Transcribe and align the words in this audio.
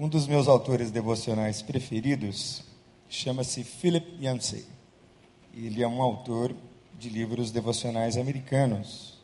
Um 0.00 0.08
dos 0.08 0.26
meus 0.26 0.48
autores 0.48 0.90
devocionais 0.90 1.60
preferidos 1.60 2.62
chama-se 3.06 3.62
Philip 3.62 4.16
Yancey. 4.18 4.64
Ele 5.54 5.82
é 5.82 5.86
um 5.86 6.00
autor 6.00 6.56
de 6.98 7.10
livros 7.10 7.50
devocionais 7.50 8.16
americanos. 8.16 9.18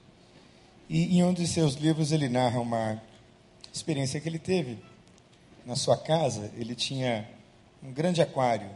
E 0.87 1.17
em 1.17 1.25
um 1.25 1.33
de 1.33 1.47
seus 1.47 1.77
livros 1.77 2.13
ele 2.13 2.29
narra 2.29 2.61
uma 2.61 3.01
experiência 3.73 4.21
que 4.21 4.29
ele 4.29 4.39
teve. 4.39 4.77
Na 5.65 5.77
sua 5.77 5.97
casa, 5.97 6.53
ele 6.59 6.75
tinha 6.75 7.27
um 7.83 7.91
grande 7.91 8.21
aquário. 8.21 8.69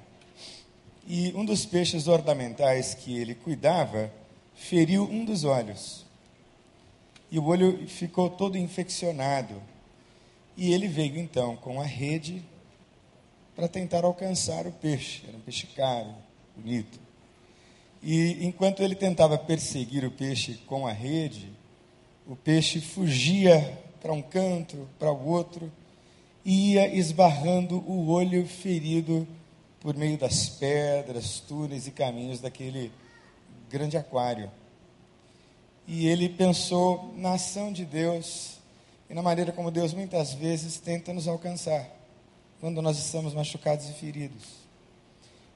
E 1.06 1.34
um 1.34 1.44
dos 1.44 1.66
peixes 1.66 2.08
ornamentais 2.08 2.94
que 2.94 3.14
ele 3.14 3.34
cuidava 3.34 4.10
feriu 4.54 5.02
um 5.02 5.22
dos 5.22 5.44
olhos. 5.44 6.06
E 7.30 7.38
o 7.38 7.44
olho 7.44 7.86
ficou 7.86 8.30
todo 8.30 8.56
infeccionado. 8.56 9.60
E 10.56 10.72
ele 10.72 10.88
veio 10.88 11.18
então 11.18 11.56
com 11.56 11.80
a 11.80 11.84
rede 11.84 12.42
para 13.54 13.68
tentar 13.68 14.04
alcançar 14.04 14.66
o 14.66 14.72
peixe. 14.72 15.22
Era 15.26 15.36
um 15.36 15.40
peixe 15.40 15.66
caro, 15.68 16.14
bonito. 16.56 16.98
E 18.02 18.44
enquanto 18.44 18.82
ele 18.82 18.94
tentava 18.94 19.36
perseguir 19.36 20.04
o 20.04 20.10
peixe 20.10 20.54
com 20.66 20.86
a 20.86 20.92
rede, 20.92 21.52
o 22.26 22.34
peixe 22.34 22.80
fugia 22.80 23.78
para 24.00 24.12
um 24.12 24.22
canto, 24.22 24.88
para 24.98 25.12
o 25.12 25.28
outro, 25.28 25.70
e 26.44 26.72
ia 26.72 26.88
esbarrando 26.94 27.78
o 27.86 28.08
olho 28.08 28.46
ferido 28.46 29.28
por 29.80 29.94
meio 29.94 30.16
das 30.16 30.48
pedras, 30.48 31.40
túneis 31.40 31.86
e 31.86 31.90
caminhos 31.90 32.40
daquele 32.40 32.90
grande 33.68 33.96
aquário. 33.96 34.50
E 35.86 36.06
ele 36.06 36.28
pensou 36.28 37.12
na 37.16 37.34
ação 37.34 37.72
de 37.72 37.84
Deus 37.84 38.59
e 39.10 39.14
na 39.14 39.22
maneira 39.22 39.50
como 39.50 39.72
Deus 39.72 39.92
muitas 39.92 40.32
vezes 40.34 40.78
tenta 40.78 41.12
nos 41.12 41.26
alcançar 41.26 41.84
quando 42.60 42.80
nós 42.80 42.96
estamos 42.96 43.34
machucados 43.34 43.88
e 43.88 43.92
feridos. 43.92 44.60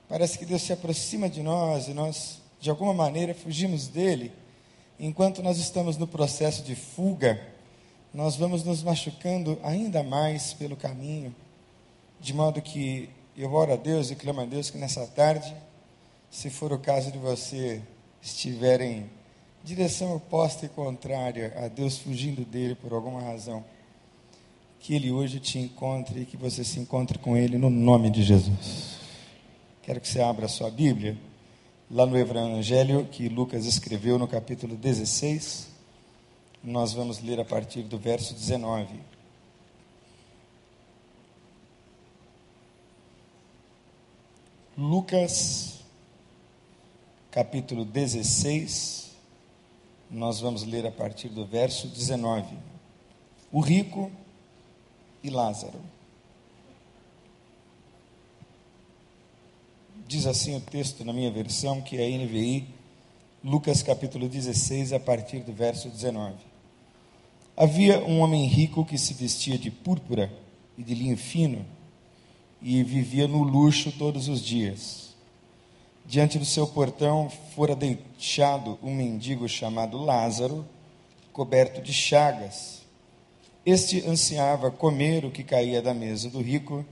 Parece 0.09 0.37
que 0.37 0.45
Deus 0.45 0.62
se 0.62 0.73
aproxima 0.73 1.29
de 1.31 1.41
nós 1.41 1.87
e 1.87 1.95
nós, 1.95 2.41
de 2.59 2.69
alguma 2.69 2.92
maneira, 2.92 3.33
fugimos 3.33 3.87
dele. 3.87 4.33
Enquanto 4.98 5.41
nós 5.41 5.59
estamos 5.59 5.97
no 5.97 6.06
processo 6.06 6.64
de 6.64 6.75
fuga, 6.75 7.41
nós 8.12 8.34
vamos 8.34 8.64
nos 8.64 8.83
machucando 8.83 9.57
ainda 9.62 10.03
mais 10.03 10.53
pelo 10.53 10.77
caminho, 10.77 11.33
de 12.20 12.34
modo 12.34 12.61
que 12.61 13.09
eu 13.36 13.53
oro 13.53 13.73
a 13.73 13.77
Deus 13.77 14.11
e 14.11 14.17
clamo 14.17 14.41
a 14.41 14.45
Deus 14.45 14.69
que 14.69 14.79
nessa 14.79 15.07
tarde, 15.07 15.55
se 16.29 16.51
for 16.51 16.73
o 16.73 16.79
caso 16.79 17.12
de 17.12 17.19
você 17.19 17.81
estiverem 18.20 19.09
direção 19.65 20.15
oposta 20.15 20.67
e 20.67 20.69
contrária 20.69 21.55
a 21.57 21.69
Deus 21.69 21.97
fugindo 21.97 22.45
dele 22.45 22.75
por 22.75 22.93
alguma 22.93 23.23
razão, 23.23 23.65
que 24.79 24.95
ele 24.95 25.11
hoje 25.11 25.41
te 25.41 25.59
encontre 25.59 26.20
e 26.20 26.27
que 26.27 26.37
você 26.37 26.62
se 26.62 26.79
encontre 26.79 27.19
com 27.19 27.34
ele 27.34 27.57
no 27.57 27.70
nome 27.70 28.11
de 28.11 28.23
Jesus. 28.23 28.98
Quero 29.83 30.01
que 30.03 30.09
você 30.09 30.20
abra 30.20 30.45
a 30.45 30.48
sua 30.51 30.70
Bíblia, 30.70 31.17
lá 31.91 32.05
no 32.05 32.19
Evangelho 32.19 33.09
que 33.11 33.27
Lucas 33.31 33.65
escreveu 33.65 34.19
no 34.19 34.29
capítulo 34.29 34.77
16. 34.77 35.69
Nós 36.62 36.92
vamos 36.92 37.23
ler 37.23 37.41
a 37.41 37.45
partir 37.45 37.83
do 37.83 37.98
verso 37.98 38.35
19. 38.35 38.87
Lucas, 44.77 45.81
capítulo 47.31 47.85
16 47.87 49.04
nós 50.15 50.39
vamos 50.39 50.62
ler 50.62 50.87
a 50.87 50.93
partir 50.93 51.29
do 51.29 51.45
verso 51.45 51.89
19. 51.89 52.57
O 53.51 53.61
rico 53.61 54.12
e 55.23 55.29
Lázaro. 55.29 55.81
Diz 60.07 60.27
assim 60.27 60.57
o 60.57 60.61
texto 60.61 61.05
na 61.05 61.12
minha 61.12 61.31
versão, 61.33 61.81
que 61.83 61.97
é 61.97 62.07
a 62.07 62.19
NVI, 62.19 62.65
Lucas 63.42 63.83
capítulo 63.83 64.29
16, 64.29 64.92
a 64.92 65.01
partir 65.01 65.41
do 65.41 65.52
verso 65.52 65.89
19. 65.89 66.36
Havia 67.57 67.98
um 68.05 68.20
homem 68.20 68.46
rico 68.46 68.85
que 68.85 68.96
se 68.96 69.14
vestia 69.14 69.58
de 69.58 69.70
púrpura 69.70 70.33
e 70.79 70.83
de 70.85 70.95
linho 70.95 71.17
fino 71.17 71.67
e 72.63 72.83
vivia 72.85 73.27
no 73.27 73.42
luxo 73.42 73.91
todos 73.92 74.29
os 74.29 74.41
dias. 74.41 75.14
Diante 76.07 76.39
do 76.39 76.45
seu 76.45 76.67
portão 76.67 77.31
fora 77.55 77.75
deixado 77.75 78.79
um 78.83 78.95
mendigo 78.95 79.48
chamado 79.48 79.97
Lázaro, 79.97 80.67
coberto 81.33 81.81
de 81.81 81.95
chagas. 81.95 82.83
Este 83.65 84.07
ansiava 84.07 84.70
comer 84.70 85.25
o 85.25 85.31
que 85.31 85.43
caía 85.43 85.81
da 85.81 85.95
mesa 85.95 86.29
do 86.29 86.43
rico, 86.43 86.85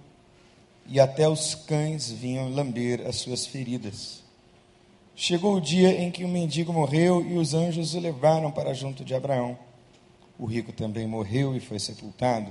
e 0.87 0.99
até 0.99 1.29
os 1.29 1.55
cães 1.55 2.11
vinham 2.11 2.53
lamber 2.53 3.07
as 3.07 3.17
suas 3.17 3.47
feridas. 3.47 4.23
Chegou 5.15 5.57
o 5.57 5.61
dia 5.61 6.01
em 6.01 6.11
que 6.11 6.25
o 6.25 6.29
mendigo 6.29 6.73
morreu 6.73 7.25
e 7.25 7.35
os 7.35 7.53
anjos 7.53 7.95
o 7.95 8.01
levaram 8.01 8.51
para 8.51 8.73
junto 8.73 9.05
de 9.05 9.15
Abraão. 9.15 9.59
O 10.39 10.47
rico 10.47 10.73
também 10.73 11.07
morreu 11.07 11.55
e 11.55 11.61
foi 11.61 11.79
sepultado. 11.79 12.51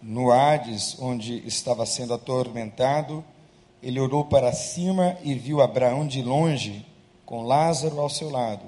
No 0.00 0.30
Hades, 0.30 0.96
onde 1.00 1.44
estava 1.46 1.84
sendo 1.84 2.14
atormentado, 2.14 3.24
ele 3.82 4.00
olhou 4.00 4.24
para 4.24 4.52
cima 4.52 5.16
e 5.22 5.34
viu 5.34 5.60
Abraão 5.60 6.06
de 6.06 6.22
longe, 6.22 6.84
com 7.24 7.42
Lázaro 7.42 8.00
ao 8.00 8.10
seu 8.10 8.30
lado. 8.30 8.64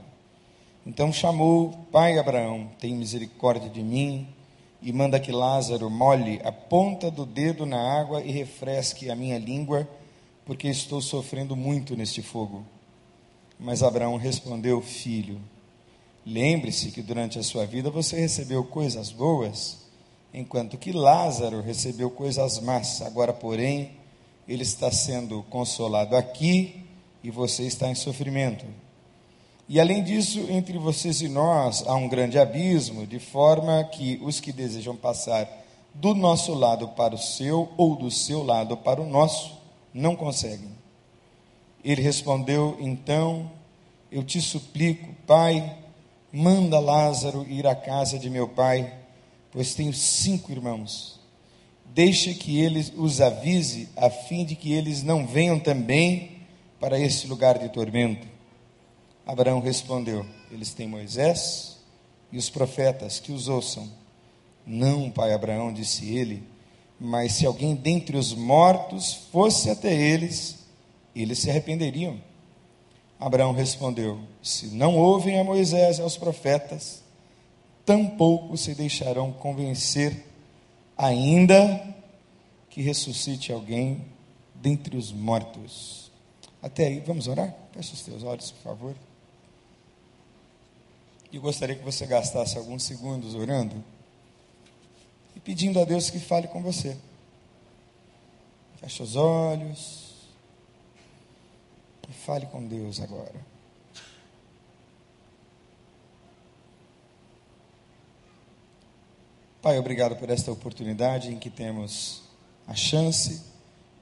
Então 0.87 1.13
chamou: 1.13 1.71
Pai 1.91 2.19
Abraão, 2.19 2.69
tem 2.79 2.95
misericórdia 2.95 3.69
de 3.69 3.83
mim 3.83 4.29
e 4.83 4.93
manda 4.93 5.21
que 5.21 5.33
Lázaro 5.33 5.91
molhe 5.91 6.41
a 6.43 6.51
ponta 6.51 7.11
do 7.11 7.27
dedo 7.27 7.67
na 7.67 8.01
água 8.01 8.23
e 8.23 8.31
refresque 8.31 9.11
a 9.11 9.17
minha 9.17 9.39
língua, 9.39 9.89
porque 10.45 10.69
estou 10.69 11.01
sofrendo 11.03 11.55
muito 11.55 11.97
neste 11.97 12.23
fogo. 12.23 12.65
Mas 13.59 13.83
Abraão 13.83 14.17
respondeu: 14.17 14.81
Filho, 14.81 15.41
lembre-se 16.25 16.91
que 16.91 17.03
durante 17.03 17.39
a 17.39 17.43
sua 17.43 17.67
vida 17.67 17.91
você 17.91 18.19
recebeu 18.19 18.65
coisas 18.65 19.13
boas, 19.13 19.79
enquanto 20.33 20.79
que 20.79 20.93
Lázaro 20.93 21.61
recebeu 21.61 22.11
coisas 22.11 22.59
más. 22.61 23.03
Agora, 23.03 23.33
porém, 23.35 24.00
ele 24.51 24.65
está 24.65 24.91
sendo 24.91 25.45
consolado 25.45 26.17
aqui 26.17 26.83
e 27.23 27.31
você 27.31 27.63
está 27.63 27.89
em 27.89 27.95
sofrimento. 27.95 28.67
E 29.69 29.79
além 29.79 30.03
disso, 30.03 30.41
entre 30.51 30.77
vocês 30.77 31.21
e 31.23 31.29
nós 31.29 31.85
há 31.87 31.95
um 31.95 32.09
grande 32.09 32.37
abismo, 32.37 33.07
de 33.07 33.21
forma 33.21 33.85
que 33.85 34.19
os 34.25 34.41
que 34.41 34.51
desejam 34.51 34.97
passar 34.97 35.49
do 35.95 36.17
nosso 36.17 36.53
lado 36.53 36.89
para 36.89 37.15
o 37.15 37.19
seu 37.19 37.73
ou 37.77 37.95
do 37.95 38.11
seu 38.11 38.43
lado 38.43 38.77
para 38.77 39.01
o 39.01 39.09
nosso 39.09 39.57
não 39.95 40.17
conseguem. 40.17 40.73
Ele 41.85 42.03
respondeu: 42.03 42.77
Então, 42.81 43.49
eu 44.11 44.25
te 44.25 44.41
suplico, 44.41 45.15
Pai, 45.29 45.79
manda 46.33 46.81
Lázaro 46.81 47.47
ir 47.49 47.69
à 47.69 47.77
casa 47.77 48.19
de 48.19 48.29
meu 48.29 48.49
pai, 48.49 48.93
pois 49.53 49.75
tenho 49.75 49.93
cinco 49.93 50.51
irmãos 50.51 51.20
deixe 51.95 52.35
que 52.35 52.61
ele 52.61 52.93
os 52.97 53.21
avise, 53.21 53.89
a 53.97 54.11
fim 54.11 54.45
de 54.45 54.55
que 54.55 54.73
eles 54.73 55.03
não 55.03 55.27
venham 55.27 55.59
também 55.59 56.41
para 56.79 56.99
esse 56.99 57.27
lugar 57.27 57.59
de 57.59 57.69
tormento. 57.69 58.27
Abraão 59.27 59.61
respondeu: 59.61 60.25
Eles 60.51 60.73
têm 60.73 60.89
Moisés 60.89 61.79
e 62.33 62.39
os 62.39 62.49
profetas, 62.49 63.21
que 63.21 63.33
os 63.33 63.49
ouçam. 63.49 63.89
Não, 64.67 65.11
pai 65.11 65.33
Abraão, 65.33 65.73
disse 65.73 66.15
ele, 66.15 66.43
mas 66.99 67.33
se 67.33 67.47
alguém 67.47 67.75
dentre 67.75 68.17
os 68.17 68.35
mortos 68.35 69.15
fosse 69.33 69.71
até 69.71 69.93
eles, 69.93 70.59
eles 71.17 71.39
se 71.39 71.51
arrependeriam. 71.51 72.21
Abraão 73.19 73.53
respondeu: 73.53 74.21
Se 74.43 74.67
não 74.67 74.97
ouvem 74.97 75.41
a 75.41 75.45
Moisés 75.45 75.99
e 75.99 76.03
aos 76.03 76.17
profetas, 76.17 77.03
tampouco 77.85 78.57
se 78.57 78.75
deixarão 78.75 79.33
convencer 79.33 80.30
ainda 81.01 81.95
que 82.69 82.83
ressuscite 82.83 83.51
alguém 83.51 84.05
dentre 84.55 84.97
os 84.97 85.11
mortos. 85.11 86.13
Até 86.63 86.87
aí, 86.87 87.01
vamos 87.01 87.27
orar? 87.27 87.55
Feche 87.73 87.95
os 87.95 88.03
teus 88.03 88.23
olhos, 88.23 88.51
por 88.51 88.63
favor. 88.63 88.95
Eu 91.33 91.41
gostaria 91.41 91.75
que 91.75 91.85
você 91.85 92.05
gastasse 92.07 92.59
alguns 92.59 92.83
segundos 92.83 93.35
orando 93.35 93.83
e 95.35 95.41
pedindo 95.41 95.81
a 95.81 95.85
Deus 95.85 96.11
que 96.11 96.19
fale 96.19 96.49
com 96.49 96.63
você. 96.63 96.97
Feche 98.81 99.03
os 99.03 99.17
olhos 99.17 100.29
e 102.09 102.13
fale 102.13 102.45
com 102.47 102.67
Deus 102.67 103.01
agora. 103.01 103.41
Pai, 109.63 109.79
obrigado 109.79 110.17
por 110.17 110.31
esta 110.31 110.51
oportunidade 110.51 111.29
em 111.31 111.39
que 111.39 111.51
temos 111.51 112.23
a 112.67 112.75
chance 112.75 113.43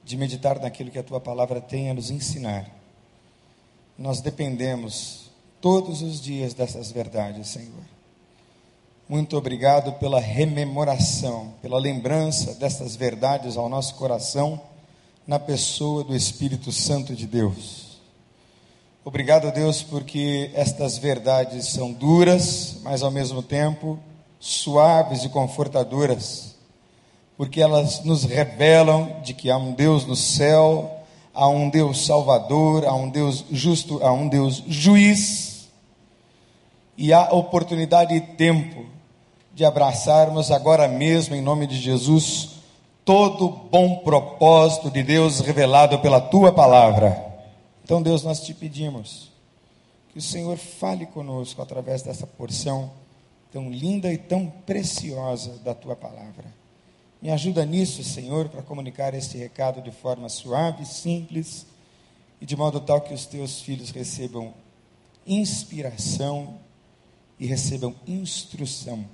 de 0.05 0.15
meditar 0.15 0.57
naquilo 0.57 0.89
que 0.89 0.97
a 0.97 1.03
tua 1.03 1.19
palavra 1.19 1.59
tem 1.59 1.89
a 1.89 1.93
nos 1.93 2.09
ensinar. 2.09 2.65
Nós 3.97 4.21
dependemos 4.21 5.29
todos 5.59 6.01
os 6.01 6.21
dias 6.21 6.53
dessas 6.53 6.93
verdades, 6.93 7.49
Senhor. 7.49 7.83
Muito 9.09 9.35
obrigado 9.35 9.91
pela 9.99 10.21
rememoração, 10.21 11.53
pela 11.61 11.77
lembrança 11.77 12.53
destas 12.53 12.95
verdades 12.95 13.57
ao 13.57 13.67
nosso 13.67 13.95
coração, 13.95 14.61
na 15.27 15.39
pessoa 15.39 16.05
do 16.05 16.15
Espírito 16.15 16.71
Santo 16.71 17.13
de 17.13 17.27
Deus. 17.27 17.99
Obrigado, 19.03 19.51
Deus, 19.51 19.83
porque 19.83 20.51
estas 20.53 20.97
verdades 20.97 21.67
são 21.67 21.91
duras, 21.91 22.77
mas 22.81 23.03
ao 23.03 23.11
mesmo 23.11 23.43
tempo 23.43 23.99
suaves 24.39 25.23
e 25.23 25.29
confortadoras, 25.29 26.55
porque 27.37 27.61
elas 27.61 28.03
nos 28.03 28.23
revelam 28.23 29.21
de 29.21 29.33
que 29.33 29.49
há 29.49 29.57
um 29.57 29.73
Deus 29.73 30.05
no 30.05 30.15
céu, 30.15 31.03
há 31.33 31.47
um 31.47 31.69
Deus 31.69 32.05
salvador, 32.05 32.85
há 32.85 32.93
um 32.93 33.09
Deus 33.09 33.45
justo, 33.51 34.03
há 34.03 34.11
um 34.11 34.27
Deus 34.27 34.63
juiz, 34.67 35.69
e 36.97 37.13
há 37.13 37.29
oportunidade 37.31 38.13
e 38.13 38.21
tempo 38.21 38.85
de 39.53 39.65
abraçarmos 39.65 40.51
agora 40.51 40.87
mesmo, 40.87 41.35
em 41.35 41.41
nome 41.41 41.67
de 41.67 41.77
Jesus, 41.77 42.59
todo 43.03 43.49
bom 43.49 43.97
propósito 43.97 44.89
de 44.89 45.03
Deus 45.03 45.39
revelado 45.39 45.99
pela 45.99 46.21
tua 46.21 46.51
palavra. 46.51 47.25
Então, 47.83 48.01
Deus, 48.01 48.23
nós 48.23 48.41
te 48.41 48.53
pedimos 48.53 49.31
que 50.11 50.19
o 50.19 50.21
Senhor 50.21 50.57
fale 50.57 51.05
conosco 51.05 51.61
através 51.61 52.01
dessa 52.01 52.27
porção 52.27 52.91
tão 53.51 53.69
linda 53.69 54.11
e 54.11 54.17
tão 54.17 54.49
preciosa 54.65 55.57
da 55.59 55.73
tua 55.73 55.95
palavra. 55.95 56.45
Me 57.21 57.29
ajuda 57.31 57.65
nisso, 57.65 58.03
Senhor, 58.03 58.49
para 58.49 58.61
comunicar 58.61 59.13
este 59.13 59.37
recado 59.37 59.81
de 59.81 59.91
forma 59.91 60.29
suave, 60.29 60.85
simples 60.85 61.65
e 62.39 62.45
de 62.45 62.55
modo 62.55 62.79
tal 62.79 63.01
que 63.01 63.13
os 63.13 63.25
teus 63.25 63.61
filhos 63.61 63.91
recebam 63.91 64.53
inspiração 65.25 66.59
e 67.39 67.45
recebam 67.45 67.95
instrução 68.07 69.05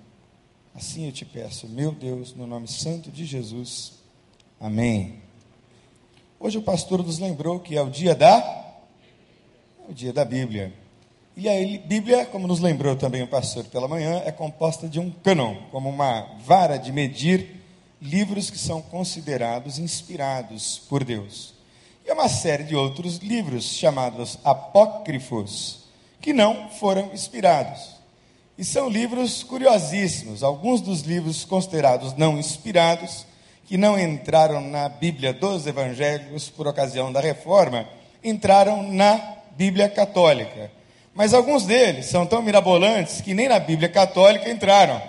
Assim 0.76 1.06
eu 1.06 1.12
te 1.14 1.24
peço, 1.24 1.70
meu 1.70 1.94
Deus, 1.94 2.36
no 2.36 2.46
nome 2.46 2.68
santo 2.68 3.10
de 3.10 3.24
Jesus. 3.24 3.94
Amém. 4.60 5.22
Hoje 6.38 6.58
o 6.58 6.62
pastor 6.62 7.02
nos 7.02 7.18
lembrou 7.18 7.62
que 7.62 7.78
é 7.78 7.82
o 7.82 7.90
dia 7.90 8.14
da 8.14 8.40
é 9.88 9.90
o 9.90 9.94
dia 9.94 10.12
da 10.12 10.26
Bíblia. 10.26 10.74
E 11.38 11.50
a 11.50 11.80
Bíblia, 11.86 12.26
como 12.26 12.48
nos 12.48 12.62
lembrou 12.62 12.96
também 12.96 13.22
o 13.22 13.28
pastor 13.28 13.66
pela 13.66 13.90
manhã, 13.90 14.22
é 14.26 14.32
composta 14.32 14.88
de 14.88 15.02
um 15.02 15.12
cânon, 15.12 15.56
como 15.70 15.90
uma 15.90 16.26
vara 16.40 16.78
de 16.78 16.94
medir 16.94 17.62
livros 18.02 18.50
que 18.50 18.58
são 18.58 18.82
considerados 18.82 19.78
inspirados 19.78 20.82
por 20.88 21.04
Deus. 21.04 21.54
E 22.06 22.12
uma 22.14 22.30
série 22.30 22.64
de 22.64 22.74
outros 22.74 23.18
livros 23.18 23.66
chamados 23.66 24.40
apócrifos 24.46 25.84
que 26.22 26.32
não 26.32 26.70
foram 26.70 27.12
inspirados. 27.14 27.96
E 28.58 28.64
são 28.64 28.88
livros 28.88 29.44
curiosíssimos, 29.44 30.42
alguns 30.42 30.80
dos 30.80 31.02
livros 31.02 31.44
considerados 31.44 32.14
não 32.14 32.40
inspirados, 32.40 33.26
que 33.66 33.78
não 33.78 34.00
entraram 34.00 34.62
na 34.62 34.88
Bíblia 34.88 35.34
dos 35.34 35.68
Evangelhos 35.68 36.50
por 36.50 36.66
ocasião 36.66 37.12
da 37.12 37.20
reforma, 37.20 37.86
entraram 38.24 38.84
na 38.84 39.36
Bíblia 39.58 39.90
Católica. 39.90 40.72
Mas 41.16 41.34
alguns 41.34 41.66
deles 41.66 42.08
são 42.08 42.26
tão 42.26 42.42
mirabolantes 42.42 43.22
que 43.22 43.34
nem 43.34 43.48
na 43.48 43.58
Bíblia 43.58 43.88
Católica 43.88 44.52
entraram. 44.52 45.02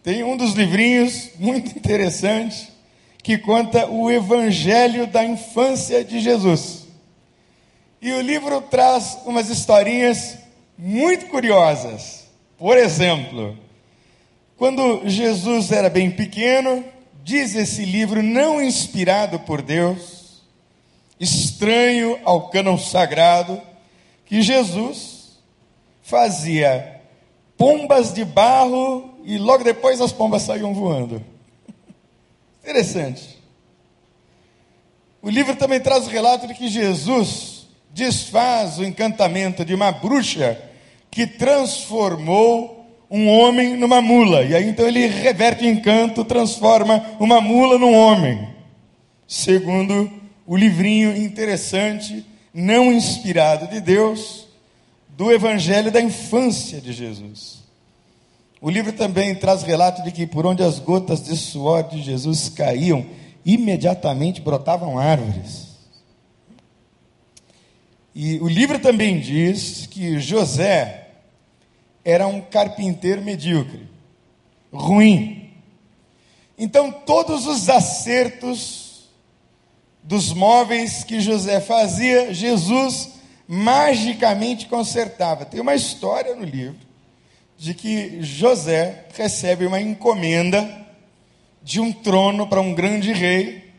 Tem 0.00 0.22
um 0.22 0.36
dos 0.36 0.52
livrinhos 0.52 1.30
muito 1.40 1.70
interessante 1.76 2.72
que 3.20 3.36
conta 3.36 3.88
o 3.88 4.08
Evangelho 4.08 5.08
da 5.08 5.24
infância 5.24 6.04
de 6.04 6.20
Jesus. 6.20 6.86
E 8.00 8.12
o 8.12 8.20
livro 8.20 8.60
traz 8.62 9.18
umas 9.26 9.48
historinhas 9.48 10.38
muito 10.78 11.26
curiosas. 11.26 12.28
Por 12.56 12.76
exemplo, 12.76 13.58
quando 14.56 15.02
Jesus 15.08 15.72
era 15.72 15.90
bem 15.90 16.12
pequeno, 16.12 16.84
diz 17.24 17.56
esse 17.56 17.84
livro 17.84 18.22
não 18.22 18.62
inspirado 18.62 19.40
por 19.40 19.62
Deus, 19.62 20.42
estranho 21.18 22.18
ao 22.24 22.48
cânon 22.50 22.78
sagrado, 22.78 23.60
que 24.32 24.40
Jesus 24.40 25.42
fazia 26.00 27.02
pombas 27.54 28.14
de 28.14 28.24
barro 28.24 29.10
e 29.26 29.36
logo 29.36 29.62
depois 29.62 30.00
as 30.00 30.10
pombas 30.10 30.40
saíam 30.40 30.72
voando. 30.72 31.22
Interessante. 32.62 33.38
O 35.20 35.28
livro 35.28 35.54
também 35.54 35.80
traz 35.80 36.06
o 36.06 36.10
relato 36.10 36.46
de 36.46 36.54
que 36.54 36.68
Jesus 36.68 37.66
desfaz 37.90 38.78
o 38.78 38.84
encantamento 38.86 39.66
de 39.66 39.74
uma 39.74 39.92
bruxa 39.92 40.58
que 41.10 41.26
transformou 41.26 42.90
um 43.10 43.28
homem 43.28 43.76
numa 43.76 44.00
mula. 44.00 44.44
E 44.44 44.56
aí 44.56 44.66
então 44.66 44.88
ele 44.88 45.08
reverte 45.08 45.62
o 45.62 45.68
encanto, 45.68 46.24
transforma 46.24 47.04
uma 47.20 47.38
mula 47.38 47.76
num 47.78 47.94
homem. 47.94 48.48
Segundo 49.28 50.10
o 50.46 50.56
livrinho 50.56 51.14
interessante, 51.14 52.31
não 52.52 52.92
inspirado 52.92 53.66
de 53.68 53.80
Deus, 53.80 54.46
do 55.08 55.30
Evangelho 55.30 55.90
da 55.90 56.00
infância 56.00 56.80
de 56.80 56.92
Jesus. 56.92 57.62
O 58.60 58.70
livro 58.70 58.92
também 58.92 59.34
traz 59.34 59.62
relato 59.62 60.02
de 60.02 60.12
que 60.12 60.26
por 60.26 60.46
onde 60.46 60.62
as 60.62 60.78
gotas 60.78 61.22
de 61.22 61.36
suor 61.36 61.84
de 61.84 62.00
Jesus 62.02 62.48
caíam, 62.48 63.06
imediatamente 63.44 64.40
brotavam 64.40 64.98
árvores. 64.98 65.72
E 68.14 68.38
o 68.40 68.48
livro 68.48 68.78
também 68.78 69.18
diz 69.18 69.86
que 69.86 70.20
José 70.20 71.08
era 72.04 72.26
um 72.26 72.40
carpinteiro 72.40 73.22
medíocre, 73.22 73.88
ruim. 74.72 75.50
Então, 76.58 76.92
todos 76.92 77.46
os 77.46 77.68
acertos 77.68 78.81
dos 80.02 80.32
móveis 80.32 81.04
que 81.04 81.20
José 81.20 81.60
fazia, 81.60 82.34
Jesus 82.34 83.10
magicamente 83.46 84.66
consertava. 84.66 85.44
Tem 85.44 85.60
uma 85.60 85.74
história 85.74 86.34
no 86.34 86.44
livro 86.44 86.80
de 87.56 87.74
que 87.74 88.20
José 88.22 89.06
recebe 89.14 89.66
uma 89.66 89.80
encomenda 89.80 90.80
de 91.62 91.80
um 91.80 91.92
trono 91.92 92.48
para 92.48 92.60
um 92.60 92.74
grande 92.74 93.12
rei, 93.12 93.70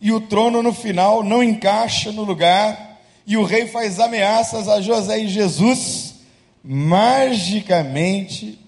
e 0.00 0.12
o 0.12 0.20
trono 0.20 0.62
no 0.62 0.72
final 0.72 1.24
não 1.24 1.42
encaixa 1.42 2.12
no 2.12 2.22
lugar, 2.22 3.00
e 3.26 3.36
o 3.36 3.42
rei 3.42 3.66
faz 3.66 3.98
ameaças 3.98 4.68
a 4.68 4.80
José 4.80 5.18
e 5.18 5.28
Jesus 5.28 6.14
magicamente 6.62 8.60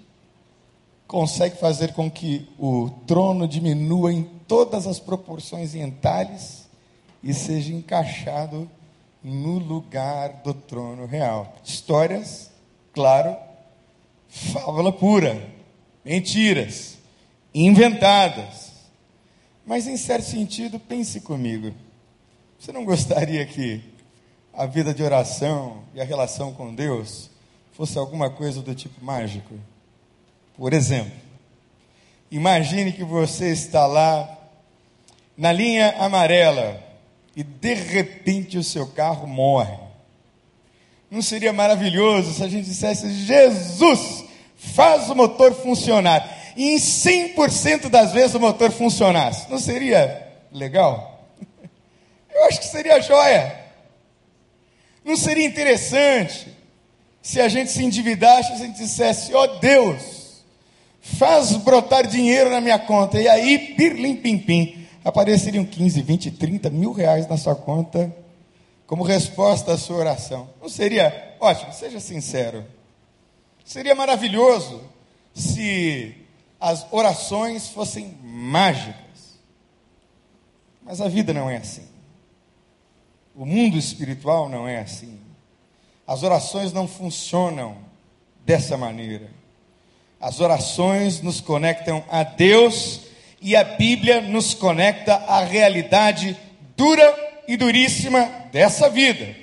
consegue 1.07 1.57
fazer 1.57 1.93
com 1.93 2.11
que 2.11 2.49
o 2.59 2.91
trono 3.07 3.47
diminua 3.47 4.13
em 4.13 4.25
todas 4.47 4.87
as 4.87 4.99
proporções 4.99 5.75
e 5.75 5.79
entalhes 5.79 6.68
e 7.23 7.35
seja 7.35 7.73
encaixado 7.73 8.71
no 9.23 9.59
lugar 9.59 10.41
do 10.45 10.55
trono 10.55 11.07
real. 11.07 11.57
Histórias, 11.65 12.51
claro, 12.93 13.37
fábula 14.29 14.93
pura, 14.93 15.41
mentiras, 16.05 16.99
inventadas. 17.55 18.73
Mas 19.67 19.87
em 19.87 19.97
certo 19.97 20.25
sentido, 20.25 20.79
pense 20.79 21.21
comigo. 21.21 21.75
Você 22.59 22.73
não 22.73 22.85
gostaria 22.85 23.45
que 23.45 23.83
a 24.53 24.67
vida 24.67 24.95
de 24.95 25.03
oração 25.03 25.85
e 25.95 26.01
a 26.01 26.05
relação 26.05 26.53
com 26.53 26.75
Deus 26.75 27.31
fosse 27.73 27.99
alguma 27.99 28.31
coisa 28.31 28.61
do 28.61 28.75
tipo 28.75 29.05
mágico. 29.05 29.55
Por 30.57 30.73
exemplo, 30.73 31.13
imagine 32.31 32.93
que 32.93 33.05
você 33.05 33.53
está 33.53 33.87
lá 33.87 34.37
na 35.37 35.53
linha 35.53 35.95
amarela 35.99 36.88
e 37.39 37.45
de 37.45 37.73
repente 37.73 38.59
o 38.59 38.65
seu 38.65 38.85
carro 38.85 39.25
morre. 39.25 39.79
Não 41.09 41.23
seria 41.23 41.53
maravilhoso 41.53 42.35
se 42.35 42.43
a 42.43 42.49
gente 42.49 42.65
dissesse: 42.65 43.09
Jesus, 43.13 44.25
faz 44.57 45.09
o 45.09 45.15
motor 45.15 45.55
funcionar. 45.55 46.37
E 46.57 46.75
em 46.75 46.77
100% 46.79 47.89
das 47.91 48.13
vezes 48.13 48.35
o 48.35 48.41
motor 48.41 48.73
funcionasse. 48.73 49.49
Não 49.49 49.61
seria 49.61 50.33
legal? 50.51 51.29
Eu 52.35 52.47
acho 52.47 52.59
que 52.59 52.67
seria 52.67 53.01
joia. 53.01 53.57
Não 55.05 55.17
seria 55.17 55.47
interessante 55.47 56.49
se 57.23 57.41
a 57.41 57.49
gente 57.49 57.71
se 57.71 57.85
endividasse, 57.85 58.59
gente 58.59 58.79
dissesse: 58.79 59.33
ó 59.33 59.45
oh, 59.45 59.47
Deus, 59.59 60.43
faz 61.01 61.55
brotar 61.55 62.05
dinheiro 62.05 62.51
na 62.51 62.61
minha 62.61 62.81
conta, 62.81 63.21
e 63.21 63.29
aí, 63.29 63.75
pirlim 63.77 64.17
pim 64.17 64.39
pim, 64.39 64.88
apareceriam 65.09 65.65
15, 65.65 66.03
20, 66.03 66.31
30 66.33 66.69
mil 66.69 66.93
reais 66.93 67.27
na 67.27 67.39
sua 67.39 67.57
conta, 67.57 68.15
como 68.87 69.03
resposta 69.03 69.73
à 69.73 69.79
sua 69.79 69.97
oração. 69.97 70.51
Não 70.61 70.69
seria 70.69 71.35
ótimo? 71.41 71.73
Seja 71.73 71.99
sincero. 71.99 72.63
Seria 73.65 73.95
maravilhoso 73.95 74.83
se 75.35 76.15
as 76.61 76.87
orações 76.91 77.69
fossem 77.69 78.19
mágicas. 78.23 79.39
Mas 80.83 81.01
a 81.01 81.09
vida 81.09 81.33
não 81.33 81.49
é 81.49 81.57
assim. 81.57 81.89
O 83.35 83.47
mundo 83.47 83.79
espiritual 83.79 84.47
não 84.47 84.69
é 84.69 84.81
assim. 84.81 85.19
As 86.07 86.23
orações 86.23 86.71
não 86.71 86.87
funcionam 86.87 87.79
dessa 88.45 88.77
maneira. 88.77 89.31
As 90.21 90.39
orações 90.41 91.23
nos 91.23 91.41
conectam 91.41 92.05
a 92.11 92.25
Deus 92.25 93.08
e 93.41 93.55
a 93.55 93.63
Bíblia 93.63 94.21
nos 94.21 94.55
conecta 94.55 95.15
à 95.15 95.45
realidade 95.45 96.37
dura 96.77 97.43
e 97.47 97.57
duríssima 97.57 98.25
dessa 98.53 98.91
vida. 98.91 99.35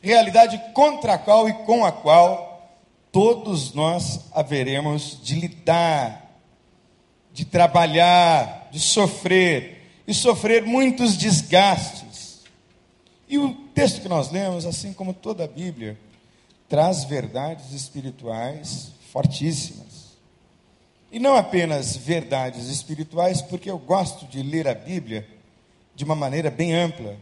Realidade 0.00 0.60
contra 0.72 1.14
a 1.14 1.18
qual 1.18 1.48
e 1.48 1.52
com 1.64 1.84
a 1.84 1.90
qual 1.90 2.76
todos 3.10 3.72
nós 3.72 4.20
haveremos 4.32 5.18
de 5.22 5.36
lidar, 5.36 6.38
de 7.32 7.44
trabalhar, 7.44 8.68
de 8.70 8.78
sofrer 8.78 10.02
e 10.06 10.14
sofrer 10.14 10.64
muitos 10.64 11.16
desgastes. 11.16 12.44
E 13.28 13.38
o 13.38 13.54
texto 13.74 14.00
que 14.00 14.08
nós 14.08 14.30
lemos, 14.30 14.64
assim 14.66 14.92
como 14.92 15.12
toda 15.12 15.44
a 15.44 15.48
Bíblia, 15.48 15.98
traz 16.68 17.04
verdades 17.04 17.72
espirituais 17.72 18.92
fortíssimas. 19.12 19.85
E 21.16 21.18
não 21.18 21.34
apenas 21.34 21.96
verdades 21.96 22.68
espirituais, 22.68 23.40
porque 23.40 23.70
eu 23.70 23.78
gosto 23.78 24.26
de 24.26 24.42
ler 24.42 24.68
a 24.68 24.74
Bíblia 24.74 25.26
de 25.94 26.04
uma 26.04 26.14
maneira 26.14 26.50
bem 26.50 26.74
ampla, 26.74 27.16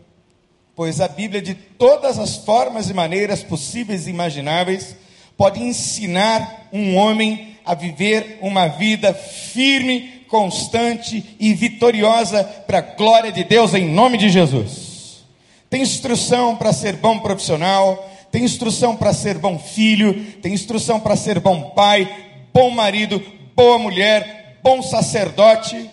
pois 0.74 1.00
a 1.00 1.06
Bíblia, 1.06 1.40
de 1.40 1.54
todas 1.54 2.18
as 2.18 2.38
formas 2.38 2.90
e 2.90 2.92
maneiras 2.92 3.44
possíveis 3.44 4.08
e 4.08 4.10
imagináveis, 4.10 4.96
pode 5.36 5.62
ensinar 5.62 6.70
um 6.72 6.96
homem 6.96 7.56
a 7.64 7.72
viver 7.72 8.40
uma 8.42 8.66
vida 8.66 9.14
firme, 9.14 10.24
constante 10.28 11.36
e 11.38 11.54
vitoriosa 11.54 12.42
para 12.42 12.78
a 12.78 12.96
glória 12.96 13.30
de 13.30 13.44
Deus 13.44 13.74
em 13.74 13.86
nome 13.88 14.18
de 14.18 14.28
Jesus. 14.28 15.24
Tem 15.70 15.82
instrução 15.82 16.56
para 16.56 16.72
ser 16.72 16.96
bom 16.96 17.20
profissional, 17.20 18.10
tem 18.32 18.42
instrução 18.42 18.96
para 18.96 19.14
ser 19.14 19.38
bom 19.38 19.56
filho, 19.56 20.20
tem 20.42 20.52
instrução 20.52 20.98
para 20.98 21.14
ser 21.14 21.38
bom 21.38 21.70
pai, 21.76 22.12
bom 22.52 22.70
marido, 22.70 23.22
boa 23.54 23.78
mulher, 23.78 24.58
bom 24.62 24.82
sacerdote. 24.82 25.90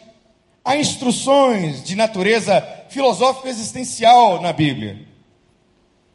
Há 0.65 0.77
instruções 0.77 1.83
de 1.83 1.95
natureza 1.95 2.61
filosófica 2.89 3.49
existencial 3.49 4.41
na 4.41 4.51
Bíblia, 4.51 5.07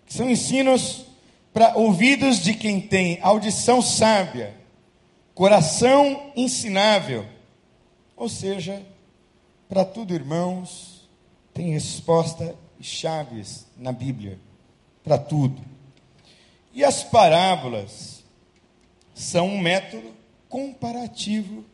são 0.06 0.30
ensinos 0.30 1.04
para 1.52 1.76
ouvidos 1.76 2.40
de 2.42 2.54
quem 2.54 2.80
tem 2.80 3.18
audição 3.22 3.80
sábia, 3.80 4.54
coração 5.34 6.30
ensinável. 6.36 7.26
Ou 8.16 8.28
seja, 8.28 8.82
para 9.68 9.84
tudo, 9.84 10.14
irmãos, 10.14 11.08
tem 11.52 11.72
resposta 11.72 12.54
e 12.78 12.84
chaves 12.84 13.66
na 13.76 13.90
Bíblia, 13.90 14.38
para 15.02 15.18
tudo. 15.18 15.60
E 16.72 16.84
as 16.84 17.02
parábolas 17.02 18.22
são 19.14 19.48
um 19.48 19.58
método 19.58 20.14
comparativo 20.48 21.64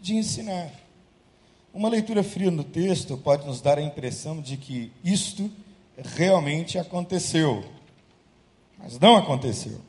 de 0.00 0.16
ensinar. 0.16 0.70
Uma 1.72 1.88
leitura 1.88 2.22
fria 2.22 2.50
no 2.50 2.64
texto 2.64 3.16
pode 3.16 3.46
nos 3.46 3.60
dar 3.60 3.78
a 3.78 3.82
impressão 3.82 4.40
de 4.40 4.56
que 4.56 4.92
isto 5.04 5.50
realmente 6.16 6.78
aconteceu, 6.78 7.64
mas 8.78 8.98
não 8.98 9.16
aconteceu. 9.16 9.80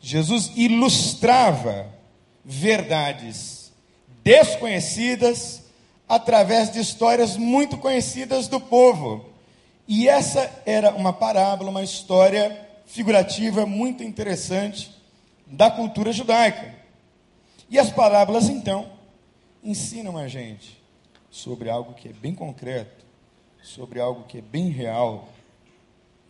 Jesus 0.00 0.50
ilustrava 0.56 1.88
verdades 2.44 3.72
desconhecidas 4.24 5.62
através 6.08 6.72
de 6.72 6.80
histórias 6.80 7.36
muito 7.36 7.78
conhecidas 7.78 8.48
do 8.48 8.60
povo. 8.60 9.24
E 9.86 10.08
essa 10.08 10.50
era 10.66 10.92
uma 10.94 11.12
parábola, 11.12 11.70
uma 11.70 11.82
história 11.82 12.68
figurativa 12.86 13.64
muito 13.64 14.02
interessante 14.02 14.92
da 15.46 15.70
cultura 15.70 16.12
judaica. 16.12 16.81
E 17.72 17.78
as 17.78 17.88
parábolas, 17.88 18.50
então, 18.50 18.86
ensinam 19.64 20.18
a 20.18 20.28
gente 20.28 20.78
sobre 21.30 21.70
algo 21.70 21.94
que 21.94 22.10
é 22.10 22.12
bem 22.12 22.34
concreto, 22.34 23.02
sobre 23.62 23.98
algo 23.98 24.24
que 24.24 24.36
é 24.36 24.40
bem 24.42 24.68
real 24.68 25.30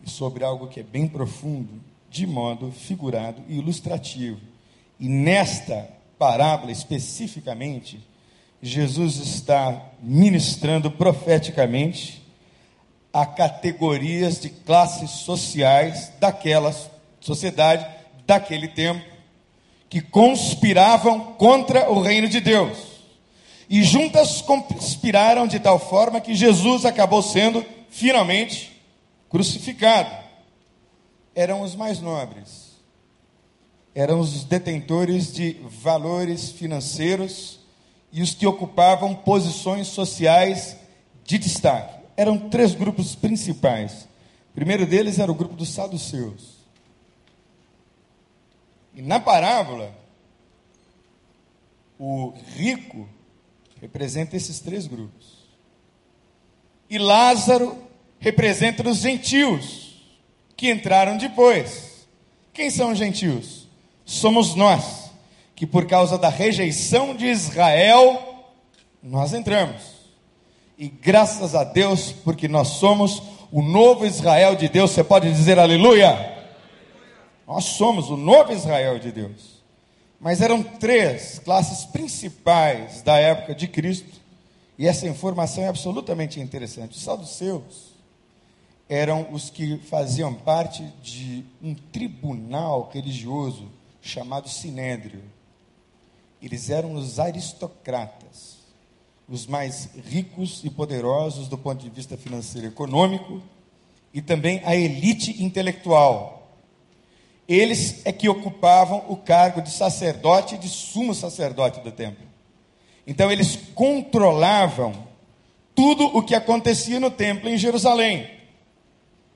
e 0.01 0.09
sobre 0.09 0.45
algo 0.45 0.69
que 0.69 0.79
é 0.79 0.83
bem 0.83 1.05
profundo, 1.05 1.81
de 2.09 2.25
modo 2.25 2.71
figurado 2.71 3.41
e 3.49 3.57
ilustrativo. 3.57 4.39
E 4.97 5.09
nesta 5.09 5.89
parábola 6.17 6.71
especificamente, 6.71 7.99
Jesus 8.61 9.17
está 9.17 9.89
ministrando 10.01 10.89
profeticamente 10.89 12.25
a 13.11 13.25
categorias 13.25 14.39
de 14.39 14.49
classes 14.49 15.09
sociais 15.09 16.09
daquela 16.21 16.73
sociedade, 17.19 17.85
daquele 18.25 18.69
tempo, 18.69 19.12
que 19.93 20.01
conspiravam 20.01 21.35
contra 21.35 21.91
o 21.91 22.01
reino 22.01 22.27
de 22.27 22.39
Deus. 22.39 22.79
E 23.69 23.83
juntas 23.83 24.41
conspiraram 24.41 25.45
de 25.45 25.59
tal 25.59 25.77
forma 25.77 26.19
que 26.19 26.33
Jesus 26.33 26.83
acabou 26.83 27.21
sendo 27.21 27.63
finalmente 27.91 28.81
crucificado. 29.29 30.09
Eram 31.35 31.61
os 31.61 31.75
mais 31.75 32.01
nobres, 32.01 32.71
eram 33.93 34.19
os 34.19 34.43
detentores 34.45 35.31
de 35.31 35.57
valores 35.83 36.49
financeiros 36.49 37.59
e 38.11 38.23
os 38.23 38.33
que 38.33 38.47
ocupavam 38.47 39.13
posições 39.13 39.89
sociais 39.89 40.75
de 41.23 41.37
destaque 41.37 42.01
eram 42.17 42.49
três 42.49 42.73
grupos 42.73 43.13
principais. 43.13 44.07
O 44.51 44.55
primeiro 44.55 44.87
deles 44.87 45.19
era 45.19 45.31
o 45.31 45.35
grupo 45.35 45.55
dos 45.55 45.69
saduceus. 45.69 46.52
E 48.95 49.01
na 49.01 49.19
parábola, 49.19 49.93
o 51.97 52.33
rico 52.55 53.07
representa 53.81 54.35
esses 54.35 54.59
três 54.59 54.87
grupos. 54.87 55.43
E 56.89 56.97
Lázaro 56.97 57.77
representa 58.19 58.87
os 58.87 58.97
gentios, 58.97 60.05
que 60.55 60.71
entraram 60.71 61.17
depois. 61.17 62.07
Quem 62.53 62.69
são 62.69 62.91
os 62.91 62.97
gentios? 62.97 63.67
Somos 64.05 64.55
nós, 64.55 65.11
que 65.55 65.65
por 65.65 65.85
causa 65.87 66.17
da 66.17 66.29
rejeição 66.29 67.15
de 67.15 67.25
Israel, 67.25 68.45
nós 69.01 69.33
entramos. 69.33 69.81
E 70.77 70.87
graças 70.87 71.55
a 71.55 71.63
Deus, 71.63 72.11
porque 72.11 72.47
nós 72.47 72.67
somos 72.69 73.21
o 73.51 73.61
novo 73.61 74.05
Israel 74.05 74.55
de 74.55 74.67
Deus. 74.67 74.91
Você 74.91 75.03
pode 75.03 75.31
dizer 75.31 75.59
aleluia? 75.59 76.32
Nós 77.53 77.65
somos 77.65 78.09
o 78.09 78.17
novo 78.17 78.51
Israel 78.51 78.97
de 78.97 79.11
Deus. 79.11 79.61
Mas 80.19 80.41
eram 80.41 80.63
três 80.63 81.37
classes 81.37 81.85
principais 81.85 83.03
da 83.03 83.19
época 83.19 83.53
de 83.53 83.67
Cristo, 83.67 84.19
e 84.75 84.87
essa 84.87 85.07
informação 85.07 85.63
é 85.63 85.67
absolutamente 85.67 86.39
interessante. 86.39 86.97
Os 86.97 87.03
saduceus 87.03 87.93
eram 88.89 89.31
os 89.31 89.51
que 89.51 89.77
faziam 89.77 90.33
parte 90.33 90.83
de 91.03 91.45
um 91.61 91.75
tribunal 91.75 92.89
religioso 92.91 93.69
chamado 94.01 94.49
Sinédrio. 94.49 95.21
Eles 96.41 96.71
eram 96.71 96.93
os 96.95 97.19
aristocratas 97.19 98.63
os 99.29 99.45
mais 99.45 99.89
ricos 100.09 100.61
e 100.63 100.71
poderosos 100.71 101.47
do 101.47 101.57
ponto 101.57 101.83
de 101.83 101.89
vista 101.91 102.17
financeiro 102.17 102.65
e 102.65 102.69
econômico, 102.71 103.43
e 104.11 104.23
também 104.23 104.59
a 104.65 104.75
elite 104.75 105.43
intelectual. 105.43 106.42
Eles 107.47 108.05
é 108.05 108.11
que 108.11 108.29
ocupavam 108.29 109.05
o 109.09 109.17
cargo 109.17 109.61
de 109.61 109.69
sacerdote 109.69 110.55
e 110.55 110.57
de 110.57 110.69
sumo 110.69 111.13
sacerdote 111.13 111.81
do 111.81 111.91
templo. 111.91 112.25
Então 113.05 113.31
eles 113.31 113.57
controlavam 113.75 115.07
tudo 115.75 116.05
o 116.05 116.23
que 116.23 116.35
acontecia 116.35 116.99
no 116.99 117.11
templo 117.11 117.49
em 117.49 117.57
Jerusalém. 117.57 118.29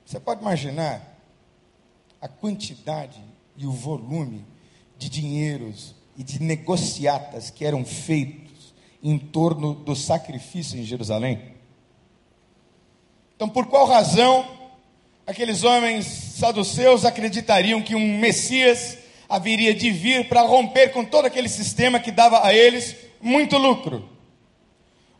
Você 0.06 0.18
pode 0.18 0.40
imaginar 0.40 1.18
a 2.20 2.28
quantidade 2.28 3.20
e 3.56 3.66
o 3.66 3.72
volume 3.72 4.44
de 4.96 5.08
dinheiros 5.08 5.94
e 6.16 6.22
de 6.22 6.42
negociatas 6.42 7.50
que 7.50 7.64
eram 7.64 7.84
feitos 7.84 8.74
em 9.02 9.18
torno 9.18 9.74
do 9.74 9.94
sacrifício 9.94 10.78
em 10.78 10.84
Jerusalém? 10.84 11.54
Então, 13.36 13.48
por 13.48 13.66
qual 13.66 13.86
razão 13.86 14.57
aqueles 15.28 15.62
homens 15.62 16.06
saduceus 16.06 17.04
acreditariam 17.04 17.82
que 17.82 17.94
um 17.94 18.18
Messias 18.18 18.96
haveria 19.28 19.74
de 19.74 19.90
vir 19.90 20.26
para 20.26 20.40
romper 20.40 20.90
com 20.90 21.04
todo 21.04 21.26
aquele 21.26 21.50
sistema 21.50 22.00
que 22.00 22.10
dava 22.10 22.46
a 22.46 22.54
eles 22.54 22.96
muito 23.20 23.58
lucro? 23.58 24.08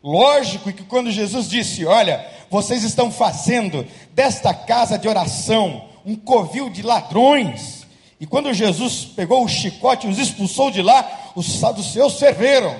Lógico 0.03 0.73
que 0.73 0.83
quando 0.83 1.11
Jesus 1.11 1.47
disse: 1.47 1.85
Olha, 1.85 2.25
vocês 2.49 2.83
estão 2.83 3.11
fazendo 3.11 3.85
desta 4.11 4.51
casa 4.51 4.97
de 4.97 5.07
oração 5.07 5.87
um 6.03 6.15
covil 6.15 6.71
de 6.71 6.81
ladrões, 6.81 7.85
e 8.19 8.25
quando 8.25 8.51
Jesus 8.51 9.05
pegou 9.05 9.43
o 9.43 9.47
chicote 9.47 10.07
e 10.07 10.09
os 10.09 10.17
expulsou 10.17 10.71
de 10.71 10.81
lá, 10.81 11.31
os 11.35 11.59
saduceus 11.59 12.17
ferveram. 12.17 12.75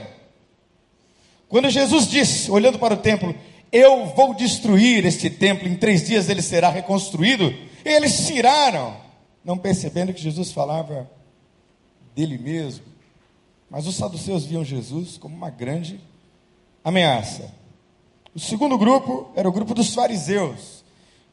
Quando 1.47 1.69
Jesus 1.69 2.07
disse, 2.07 2.49
olhando 2.49 2.79
para 2.79 2.93
o 2.93 2.97
templo, 2.97 3.35
eu 3.71 4.07
vou 4.07 4.33
destruir 4.33 5.05
este 5.05 5.29
templo, 5.29 5.67
em 5.67 5.75
três 5.75 6.07
dias 6.07 6.29
ele 6.29 6.41
será 6.41 6.69
reconstruído, 6.69 7.53
eles 7.85 8.13
se 8.13 8.33
iraram, 8.33 8.97
não 9.43 9.57
percebendo 9.57 10.13
que 10.13 10.21
Jesus 10.21 10.51
falava 10.51 11.09
dele 12.15 12.37
mesmo. 12.37 12.85
Mas 13.69 13.85
os 13.85 13.95
saduceus 13.95 14.45
viam 14.45 14.65
Jesus 14.65 15.17
como 15.17 15.35
uma 15.35 15.49
grande 15.49 15.99
ameaça. 16.83 17.53
O 18.33 18.39
segundo 18.39 18.77
grupo 18.77 19.29
era 19.35 19.47
o 19.47 19.51
grupo 19.51 19.73
dos 19.73 19.93
fariseus, 19.93 20.83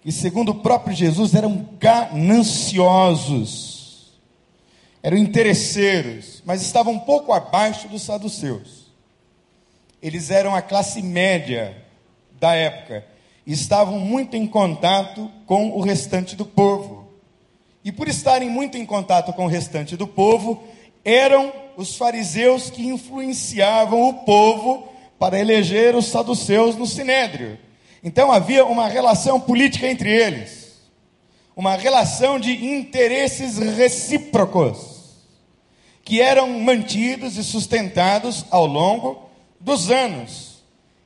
que, 0.02 0.12
segundo 0.12 0.50
o 0.50 0.61
próprio 0.61 0.95
Jesus, 0.95 1.35
eram 1.35 1.69
gananciosos, 1.78 4.12
eram 5.02 5.16
interesseiros, 5.16 6.43
mas 6.45 6.62
estavam 6.62 6.93
um 6.93 7.00
pouco 7.00 7.33
abaixo 7.33 7.88
dos 7.88 8.02
saduceus. 8.02 8.87
Eles 10.02 10.31
eram 10.31 10.55
a 10.55 10.61
classe 10.61 11.00
média 11.00 11.86
da 12.38 12.55
época 12.55 13.05
estavam 13.47 13.99
muito 13.99 14.37
em 14.37 14.47
contato 14.47 15.31
com 15.47 15.71
o 15.71 15.81
restante 15.81 16.35
do 16.35 16.45
povo. 16.45 17.07
E 17.85 17.93
por 17.93 18.09
estarem 18.09 18.50
muito 18.50 18.76
em 18.76 18.85
contato 18.85 19.33
com 19.33 19.45
o 19.45 19.49
restante 19.49 19.97
do 19.97 20.07
povo, 20.07 20.64
eram 21.05 21.52
os 21.76 21.97
fariseus 21.97 22.69
que 22.69 22.85
influenciavam 22.85 24.09
o 24.09 24.14
povo 24.25 24.88
para 25.19 25.38
eleger 25.38 25.95
os 25.95 26.07
saduceus 26.07 26.76
no 26.76 26.87
sinédrio. 26.87 27.59
Então 28.02 28.33
havia 28.33 28.64
uma 28.64 28.88
relação 28.88 29.40
política 29.40 29.87
entre 29.87 30.11
eles, 30.11 30.81
uma 31.55 31.76
relação 31.76 32.40
de 32.40 32.52
interesses 32.66 33.59
recíprocos, 33.59 34.97
que 36.05 36.21
eram 36.21 36.61
mantidos 36.61 37.37
e 37.37 37.45
sustentados 37.45 38.45
ao 38.50 38.66
longo 38.66 39.28
dos 39.61 39.90
anos. 39.90 40.55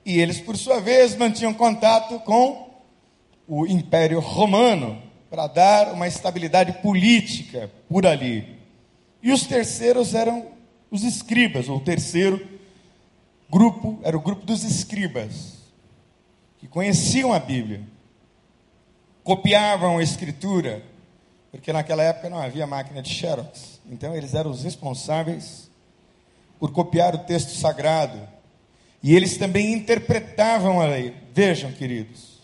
E 0.05 0.19
eles, 0.19 0.41
por 0.41 0.57
sua 0.57 0.81
vez, 0.81 1.15
mantinham 1.17 1.53
contato 1.53 2.19
com 2.21 2.71
o 3.47 3.67
Império 3.67 4.21
Romano 4.21 5.03
para 5.29 5.47
dar 5.47 5.93
uma 5.93 6.09
estabilidade 6.09 6.73
política 6.81 7.71
por 7.89 8.07
ali. 8.07 8.59
E 9.23 9.31
os 9.33 9.47
terceiros 9.47 10.15
eram 10.15 10.47
os 10.91 11.05
escribas, 11.05 11.69
ou 11.69 11.77
o 11.77 11.81
terceiro 11.81 12.45
grupo 13.51 13.99
era 14.03 14.17
o 14.17 14.21
grupo 14.21 14.47
dos 14.47 14.65
escribas, 14.65 15.59
que 16.59 16.67
conheciam 16.67 17.33
a 17.33 17.39
Bíblia, 17.39 17.83
copiavam 19.23 19.99
a 19.99 20.03
escritura, 20.03 20.83
porque 21.51 21.73
naquela 21.73 22.03
época 22.03 22.31
não 22.31 22.39
havia 22.39 22.67
máquina 22.67 23.03
de 23.03 23.11
xerox. 23.11 23.81
Então 23.91 24.15
eles 24.15 24.35
eram 24.35 24.51
os 24.51 24.63
responsáveis 24.63 25.71
por 26.59 26.73
copiar 26.73 27.15
o 27.15 27.19
texto 27.19 27.51
sagrado. 27.51 28.21
E 29.03 29.15
eles 29.15 29.37
também 29.37 29.73
interpretavam 29.73 30.81
a 30.81 30.87
lei. 30.87 31.15
Vejam, 31.33 31.73
queridos, 31.73 32.41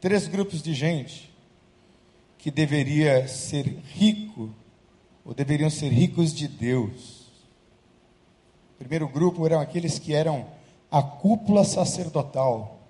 três 0.00 0.28
grupos 0.28 0.62
de 0.62 0.74
gente 0.74 1.32
que 2.38 2.50
deveria 2.50 3.26
ser 3.28 3.66
rico 3.86 4.50
ou 5.24 5.34
deveriam 5.34 5.70
ser 5.70 5.88
ricos 5.88 6.34
de 6.34 6.48
Deus. 6.48 7.22
O 8.74 8.78
primeiro 8.78 9.08
grupo 9.08 9.46
eram 9.46 9.60
aqueles 9.60 9.98
que 9.98 10.12
eram 10.12 10.46
a 10.90 11.02
cúpula 11.02 11.64
sacerdotal 11.64 12.80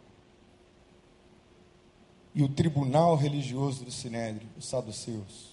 e 2.35 2.43
o 2.43 2.49
tribunal 2.49 3.15
religioso 3.15 3.85
do 3.85 3.91
Sinédrio, 3.91 4.49
os 4.59 4.67
saduceus. 4.67 5.53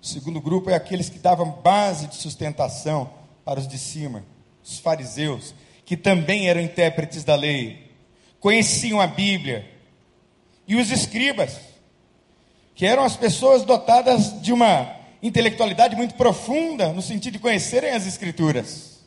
O 0.00 0.06
segundo 0.06 0.40
grupo 0.40 0.70
é 0.70 0.74
aqueles 0.74 1.08
que 1.08 1.18
davam 1.18 1.50
base 1.62 2.06
de 2.06 2.16
sustentação 2.16 3.10
para 3.44 3.60
os 3.60 3.68
de 3.68 3.78
cima, 3.78 4.24
os 4.64 4.78
fariseus, 4.78 5.54
que 5.92 5.96
também 5.98 6.48
eram 6.48 6.62
intérpretes 6.62 7.22
da 7.22 7.34
lei, 7.34 7.92
conheciam 8.40 8.98
a 8.98 9.06
Bíblia, 9.06 9.70
e 10.66 10.76
os 10.76 10.90
escribas, 10.90 11.60
que 12.74 12.86
eram 12.86 13.04
as 13.04 13.14
pessoas 13.14 13.62
dotadas 13.62 14.40
de 14.40 14.54
uma 14.54 14.96
intelectualidade 15.22 15.94
muito 15.94 16.14
profunda, 16.14 16.94
no 16.94 17.02
sentido 17.02 17.34
de 17.34 17.38
conhecerem 17.38 17.90
as 17.90 18.06
Escrituras. 18.06 19.00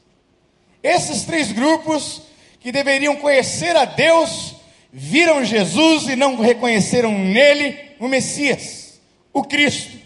Esses 0.83 1.23
três 1.23 1.51
grupos 1.51 2.21
que 2.59 2.71
deveriam 2.71 3.15
conhecer 3.15 3.75
a 3.75 3.85
Deus, 3.85 4.53
viram 4.93 5.43
Jesus 5.43 6.07
e 6.07 6.15
não 6.15 6.39
reconheceram 6.39 7.17
nele 7.17 7.95
o 7.99 8.07
Messias, 8.07 9.01
o 9.33 9.43
Cristo. 9.43 9.97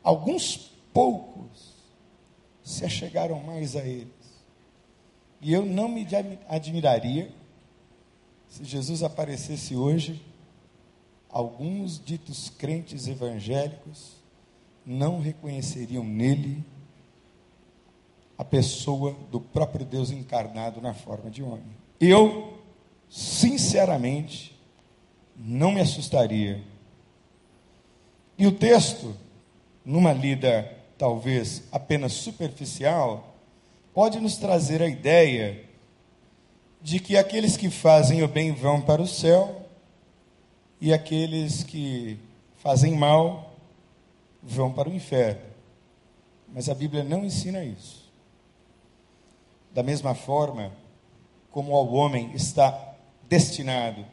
Alguns 0.00 0.70
poucos 0.92 1.74
se 2.62 2.84
achegaram 2.84 3.42
mais 3.42 3.74
a 3.74 3.80
eles. 3.80 4.15
E 5.46 5.52
eu 5.52 5.64
não 5.64 5.86
me 5.86 6.04
admiraria 6.48 7.30
se 8.48 8.64
Jesus 8.64 9.04
aparecesse 9.04 9.76
hoje, 9.76 10.20
alguns 11.30 12.04
ditos 12.04 12.50
crentes 12.50 13.06
evangélicos 13.06 14.16
não 14.84 15.20
reconheceriam 15.20 16.02
nele 16.02 16.64
a 18.36 18.44
pessoa 18.44 19.14
do 19.30 19.38
próprio 19.40 19.86
Deus 19.86 20.10
encarnado 20.10 20.80
na 20.80 20.92
forma 20.92 21.30
de 21.30 21.44
homem. 21.44 21.76
Eu, 22.00 22.58
sinceramente, 23.08 24.52
não 25.36 25.70
me 25.70 25.80
assustaria. 25.80 26.60
E 28.36 28.48
o 28.48 28.52
texto, 28.52 29.14
numa 29.84 30.12
lida 30.12 30.76
talvez 30.98 31.62
apenas 31.70 32.14
superficial, 32.14 33.35
pode 33.96 34.20
nos 34.20 34.36
trazer 34.36 34.82
a 34.82 34.86
ideia 34.86 35.64
de 36.82 37.00
que 37.00 37.16
aqueles 37.16 37.56
que 37.56 37.70
fazem 37.70 38.22
o 38.22 38.28
bem 38.28 38.52
vão 38.52 38.78
para 38.78 39.00
o 39.00 39.06
céu 39.06 39.66
e 40.78 40.92
aqueles 40.92 41.64
que 41.64 42.18
fazem 42.58 42.94
mal 42.94 43.56
vão 44.42 44.70
para 44.70 44.90
o 44.90 44.94
inferno. 44.94 45.40
Mas 46.52 46.68
a 46.68 46.74
Bíblia 46.74 47.02
não 47.04 47.24
ensina 47.24 47.64
isso. 47.64 48.12
Da 49.72 49.82
mesma 49.82 50.14
forma 50.14 50.72
como 51.50 51.74
ao 51.74 51.90
homem 51.90 52.32
está 52.34 52.96
destinado 53.26 54.04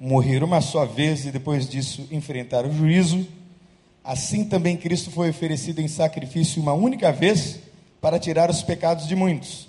morrer 0.00 0.42
uma 0.42 0.60
só 0.60 0.84
vez 0.84 1.26
e 1.26 1.30
depois 1.30 1.68
disso 1.68 2.08
enfrentar 2.10 2.66
o 2.66 2.72
juízo, 2.72 3.24
assim 4.02 4.44
também 4.44 4.76
Cristo 4.76 5.12
foi 5.12 5.30
oferecido 5.30 5.80
em 5.80 5.86
sacrifício 5.86 6.60
uma 6.60 6.72
única 6.72 7.12
vez 7.12 7.67
para 8.00 8.18
tirar 8.18 8.50
os 8.50 8.62
pecados 8.62 9.06
de 9.06 9.14
muitos. 9.14 9.68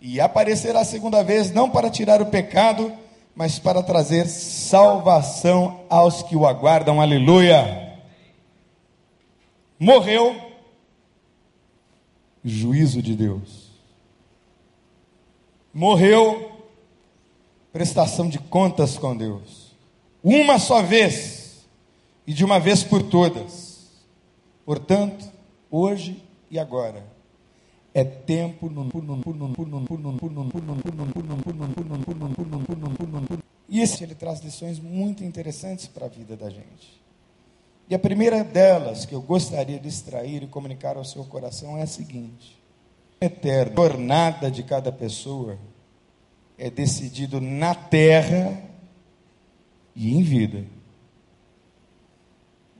E 0.00 0.20
aparecerá 0.20 0.80
a 0.80 0.84
segunda 0.84 1.22
vez 1.22 1.52
não 1.52 1.70
para 1.70 1.90
tirar 1.90 2.22
o 2.22 2.26
pecado, 2.26 2.92
mas 3.34 3.58
para 3.58 3.82
trazer 3.82 4.26
salvação 4.26 5.80
aos 5.88 6.22
que 6.22 6.36
o 6.36 6.46
aguardam. 6.46 7.00
Aleluia! 7.00 7.90
morreu, 9.80 10.36
juízo 12.44 13.00
de 13.00 13.16
Deus. 13.16 13.70
Morreu, 15.72 16.52
prestação 17.72 18.28
de 18.28 18.38
contas 18.38 18.98
com 18.98 19.16
Deus. 19.16 19.74
Uma 20.22 20.58
só 20.58 20.82
vez, 20.82 21.66
e 22.26 22.34
de 22.34 22.44
uma 22.44 22.60
vez 22.60 22.84
por 22.84 23.02
todas. 23.02 23.88
Portanto, 24.66 25.24
hoje 25.70 26.22
e 26.50 26.58
agora, 26.58 27.02
é 27.92 28.04
tempo 28.04 28.70
e 33.68 33.80
esse 33.80 34.02
ele 34.02 34.14
traz 34.14 34.40
lições 34.40 34.78
muito 34.78 35.24
interessantes 35.24 35.86
para 35.86 36.06
a 36.06 36.08
vida 36.08 36.36
da 36.36 36.50
gente. 36.50 37.00
E 37.88 37.94
a 37.94 37.98
primeira 37.98 38.44
delas 38.44 39.04
que 39.04 39.14
eu 39.14 39.20
gostaria 39.20 39.78
de 39.78 39.88
extrair 39.88 40.42
e 40.42 40.46
comunicar 40.46 40.96
ao 40.96 41.04
seu 41.04 41.24
coração 41.24 41.76
é 41.76 41.82
a 41.82 41.86
seguinte: 41.86 42.60
eterna 43.20 43.74
jornada 43.76 44.50
de 44.50 44.62
cada 44.62 44.92
pessoa 44.92 45.58
é 46.56 46.70
decidido 46.70 47.40
na 47.40 47.74
terra 47.74 48.62
e 49.94 50.14
em 50.14 50.22
vida. 50.22 50.64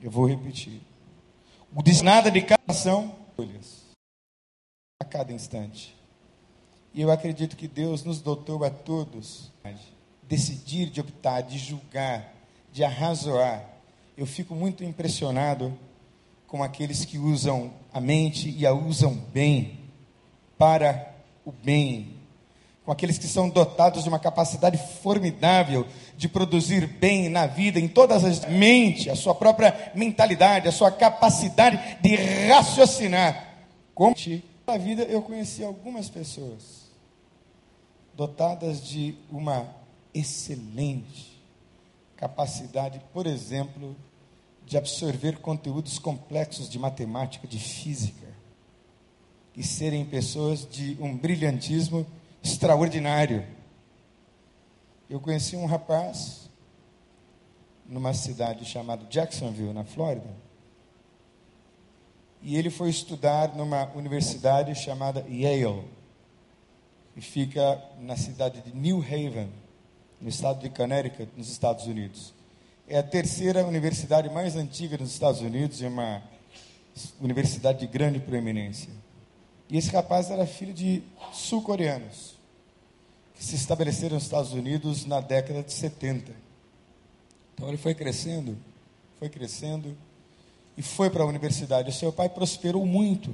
Eu 0.01 0.09
vou 0.09 0.25
repetir. 0.27 0.81
O 1.75 1.81
nada 2.03 2.29
de 2.31 2.41
cada 2.41 2.61
ação 2.67 3.15
a 5.01 5.03
cada 5.03 5.33
instante. 5.33 5.95
E 6.93 7.01
eu 7.01 7.11
acredito 7.11 7.55
que 7.55 7.67
Deus 7.67 8.03
nos 8.03 8.21
dotou 8.21 8.63
a 8.63 8.69
todos 8.69 9.51
decidir, 10.23 10.89
de 10.89 11.01
optar, 11.01 11.41
de 11.41 11.57
julgar, 11.57 12.33
de 12.71 12.83
arrazoar 12.83 13.71
eu 14.21 14.25
fico 14.27 14.53
muito 14.53 14.83
impressionado 14.83 15.73
com 16.45 16.61
aqueles 16.61 17.05
que 17.05 17.17
usam 17.17 17.71
a 17.93 17.99
mente 17.99 18.53
e 18.55 18.67
a 18.67 18.71
usam 18.71 19.15
bem, 19.15 19.79
para 20.57 21.15
o 21.43 21.51
bem, 21.51 22.17
com 22.85 22.91
aqueles 22.91 23.17
que 23.17 23.25
são 23.25 23.49
dotados 23.49 24.03
de 24.03 24.09
uma 24.09 24.19
capacidade 24.19 24.77
formidável 25.01 25.87
de 26.15 26.27
produzir 26.29 26.85
bem 26.85 27.29
na 27.29 27.47
vida, 27.47 27.79
em 27.79 27.87
todas 27.87 28.23
as 28.23 28.45
mente, 28.45 29.09
a 29.09 29.15
sua 29.15 29.33
própria 29.33 29.91
mentalidade, 29.95 30.67
a 30.67 30.71
sua 30.71 30.91
capacidade 30.91 31.97
de 32.01 32.15
raciocinar. 32.47 33.55
Como 33.95 34.15
na 34.71 34.77
vida 34.77 35.03
eu 35.03 35.21
conheci 35.21 35.65
algumas 35.65 36.09
pessoas 36.09 36.89
dotadas 38.13 38.81
de 38.81 39.17
uma 39.29 39.67
excelente 40.13 41.43
capacidade, 42.15 43.01
por 43.11 43.27
exemplo, 43.27 43.97
de 44.65 44.77
absorver 44.77 45.39
conteúdos 45.39 45.99
complexos 45.99 46.69
de 46.69 46.79
matemática, 46.79 47.45
de 47.47 47.59
física. 47.59 48.31
e 49.53 49.61
serem 49.61 50.05
pessoas 50.05 50.65
de 50.65 50.97
um 51.01 51.13
brilhantismo 51.17 52.07
extraordinário. 52.41 53.45
Eu 55.09 55.19
conheci 55.19 55.57
um 55.57 55.65
rapaz 55.65 56.49
numa 57.85 58.13
cidade 58.13 58.63
chamada 58.63 59.05
Jacksonville, 59.09 59.73
na 59.73 59.83
Flórida, 59.83 60.33
e 62.41 62.57
ele 62.57 62.69
foi 62.69 62.89
estudar 62.89 63.55
numa 63.55 63.85
universidade 63.93 64.73
chamada 64.75 65.25
Yale, 65.29 65.83
que 67.13 67.21
fica 67.21 67.81
na 67.99 68.15
cidade 68.15 68.61
de 68.61 68.75
New 68.75 68.99
Haven, 68.99 69.49
no 70.19 70.29
estado 70.29 70.61
de 70.61 70.69
Connecticut, 70.69 71.29
nos 71.37 71.49
Estados 71.49 71.85
Unidos. 71.85 72.33
É 72.87 72.97
a 72.97 73.03
terceira 73.03 73.65
universidade 73.65 74.29
mais 74.29 74.55
antiga 74.55 74.97
nos 74.97 75.11
Estados 75.11 75.41
Unidos, 75.41 75.81
é 75.81 75.87
uma 75.87 76.23
universidade 77.19 77.79
de 77.79 77.87
grande 77.87 78.19
proeminência. 78.19 78.89
E 79.69 79.77
esse 79.77 79.89
rapaz 79.91 80.29
era 80.29 80.45
filho 80.45 80.73
de 80.73 81.03
sul-coreanos, 81.31 82.35
que 83.35 83.43
se 83.43 83.55
estabeleceram 83.55 84.15
nos 84.15 84.23
Estados 84.23 84.51
Unidos 84.51 85.05
na 85.05 85.21
década 85.21 85.63
de 85.63 85.71
70. 85.71 86.33
Então 87.53 87.67
ele 87.67 87.77
foi 87.77 87.93
crescendo, 87.93 88.57
foi 89.19 89.29
crescendo, 89.29 89.95
e 90.77 90.81
foi 90.81 91.09
para 91.09 91.23
a 91.23 91.27
universidade. 91.27 91.89
O 91.89 91.93
seu 91.93 92.11
pai 92.11 92.29
prosperou 92.29 92.85
muito. 92.85 93.33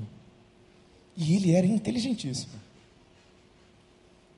E 1.15 1.35
ele 1.35 1.53
era 1.53 1.65
inteligentíssimo. 1.65 2.53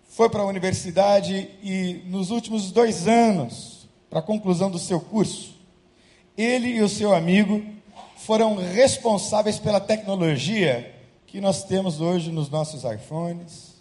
Foi 0.08 0.30
para 0.30 0.42
a 0.42 0.46
universidade 0.46 1.50
e, 1.64 2.04
nos 2.06 2.30
últimos 2.30 2.72
dois 2.72 3.08
anos, 3.08 3.88
para 4.10 4.20
a 4.20 4.24
conclusão 4.24 4.72
do 4.72 4.80
seu 4.80 5.00
curso, 5.00 5.56
ele 6.38 6.70
e 6.70 6.82
o 6.82 6.90
seu 6.90 7.14
amigo 7.14 7.64
foram 8.18 8.56
responsáveis 8.56 9.60
pela 9.60 9.80
tecnologia 9.80 10.96
que 11.28 11.40
nós 11.40 11.64
temos 11.64 12.02
hoje 12.02 12.32
nos 12.32 12.50
nossos 12.50 12.84
iPhones, 12.84 13.76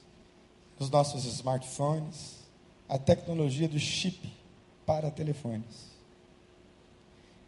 nos 0.79 0.91
nossos 0.91 1.25
smartphones, 1.25 2.39
a 2.89 2.99
tecnologia 2.99 3.69
do 3.69 3.79
chip 3.79 4.33
para 4.85 5.11
telefones. 5.11 5.89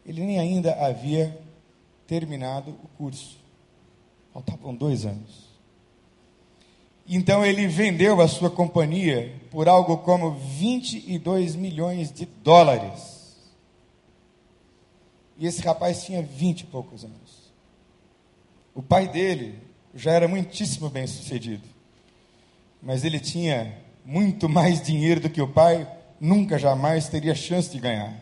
Ele 0.07 0.25
nem 0.25 0.39
ainda 0.39 0.75
havia 0.75 1.39
terminado 2.11 2.73
o 2.83 2.89
curso. 2.99 3.39
Faltavam 4.35 4.75
dois 4.75 5.07
anos. 5.07 5.49
Então 7.07 7.47
ele 7.47 7.69
vendeu 7.69 8.21
a 8.21 8.27
sua 8.27 8.51
companhia 8.51 9.33
por 9.49 9.69
algo 9.69 9.99
como 9.99 10.33
22 10.33 11.55
milhões 11.55 12.11
de 12.11 12.27
dólares. 12.27 13.37
E 15.39 15.47
esse 15.47 15.63
rapaz 15.63 16.03
tinha 16.03 16.21
20 16.21 16.63
e 16.63 16.67
poucos 16.67 17.05
anos. 17.05 17.53
O 18.75 18.83
pai 18.83 19.07
dele 19.07 19.61
já 19.95 20.11
era 20.11 20.27
muitíssimo 20.27 20.91
bem 20.91 21.07
sucedido. 21.07 21.63
Mas 22.83 23.05
ele 23.05 23.21
tinha 23.21 23.79
muito 24.05 24.49
mais 24.49 24.83
dinheiro 24.83 25.21
do 25.21 25.31
que 25.31 25.41
o 25.41 25.47
pai 25.47 25.89
nunca 26.21 26.59
jamais 26.59 27.09
teria 27.09 27.37
chance 27.37 27.71
de 27.71 27.79
ganhar. 27.79 28.13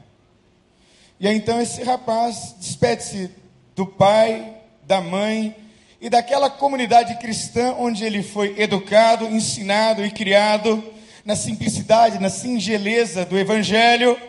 E 1.19 1.27
aí 1.27 1.35
então 1.35 1.59
esse 1.59 1.83
rapaz 1.83 2.55
despede-se 2.61 3.48
do 3.79 3.87
pai, 3.87 4.57
da 4.83 5.01
mãe 5.01 5.55
e 6.01 6.11
daquela 6.11 6.51
comunidade 6.51 7.17
cristã 7.21 7.77
onde 7.79 8.05
ele 8.05 8.25
foi 8.25 8.61
educado, 8.61 9.25
ensinado 9.27 10.05
e 10.05 10.11
criado 10.11 10.83
na 11.25 11.37
simplicidade, 11.37 12.19
na 12.19 12.29
singeleza 12.29 13.25
do 13.25 13.39
evangelho. 13.39 14.21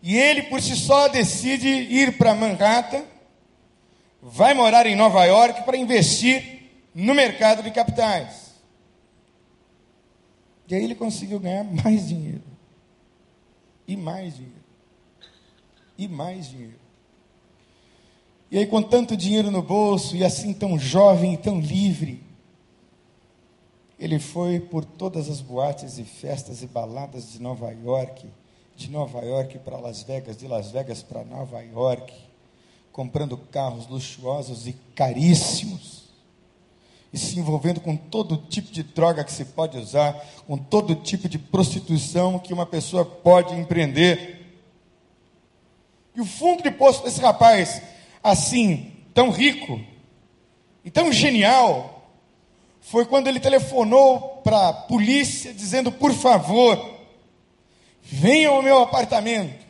E 0.00 0.16
ele 0.16 0.44
por 0.44 0.62
si 0.62 0.76
só 0.76 1.08
decide 1.08 1.68
ir 1.68 2.16
para 2.16 2.36
Manhattan, 2.36 3.02
vai 4.22 4.54
morar 4.54 4.86
em 4.86 4.94
Nova 4.94 5.24
York 5.24 5.64
para 5.64 5.76
investir 5.76 6.70
no 6.94 7.14
mercado 7.14 7.64
de 7.64 7.72
capitais. 7.72 8.52
E 10.68 10.74
aí 10.76 10.84
ele 10.84 10.94
conseguiu 10.94 11.40
ganhar 11.40 11.64
mais 11.64 12.06
dinheiro. 12.06 12.44
E 13.88 13.96
mais 13.96 14.36
dinheiro. 14.36 14.54
E 15.96 16.06
mais 16.06 16.48
dinheiro. 16.48 16.87
E 18.50 18.58
aí, 18.58 18.66
com 18.66 18.82
tanto 18.82 19.16
dinheiro 19.16 19.50
no 19.50 19.62
bolso 19.62 20.16
e 20.16 20.24
assim 20.24 20.54
tão 20.54 20.78
jovem 20.78 21.34
e 21.34 21.36
tão 21.36 21.60
livre, 21.60 22.22
ele 23.98 24.18
foi 24.18 24.58
por 24.58 24.84
todas 24.84 25.28
as 25.28 25.40
boates 25.40 25.98
e 25.98 26.04
festas 26.04 26.62
e 26.62 26.66
baladas 26.66 27.32
de 27.32 27.42
Nova 27.42 27.70
York, 27.70 28.26
de 28.74 28.90
Nova 28.90 29.20
York 29.20 29.58
para 29.58 29.76
Las 29.76 30.02
Vegas, 30.02 30.36
de 30.36 30.46
Las 30.46 30.70
Vegas 30.70 31.02
para 31.02 31.24
Nova 31.24 31.60
York, 31.60 32.14
comprando 32.90 33.36
carros 33.36 33.86
luxuosos 33.86 34.66
e 34.66 34.72
caríssimos, 34.94 36.04
e 37.12 37.18
se 37.18 37.38
envolvendo 37.38 37.80
com 37.80 37.96
todo 37.96 38.36
tipo 38.36 38.70
de 38.70 38.82
droga 38.82 39.24
que 39.24 39.32
se 39.32 39.44
pode 39.44 39.76
usar, 39.76 40.14
com 40.46 40.56
todo 40.56 40.94
tipo 40.94 41.28
de 41.28 41.38
prostituição 41.38 42.38
que 42.38 42.52
uma 42.52 42.66
pessoa 42.66 43.04
pode 43.04 43.54
empreender. 43.54 44.46
E 46.14 46.20
o 46.20 46.24
fundo 46.24 46.62
de 46.62 46.70
poço 46.70 47.02
desse 47.02 47.20
rapaz 47.20 47.82
assim, 48.30 48.92
tão 49.14 49.30
rico 49.30 49.80
e 50.84 50.90
tão 50.90 51.12
genial, 51.12 52.12
foi 52.80 53.04
quando 53.04 53.26
ele 53.26 53.40
telefonou 53.40 54.40
para 54.42 54.68
a 54.68 54.72
polícia 54.72 55.52
dizendo: 55.52 55.92
por 55.92 56.12
favor, 56.12 56.98
venham 58.02 58.54
ao 58.54 58.62
meu 58.62 58.78
apartamento, 58.78 59.66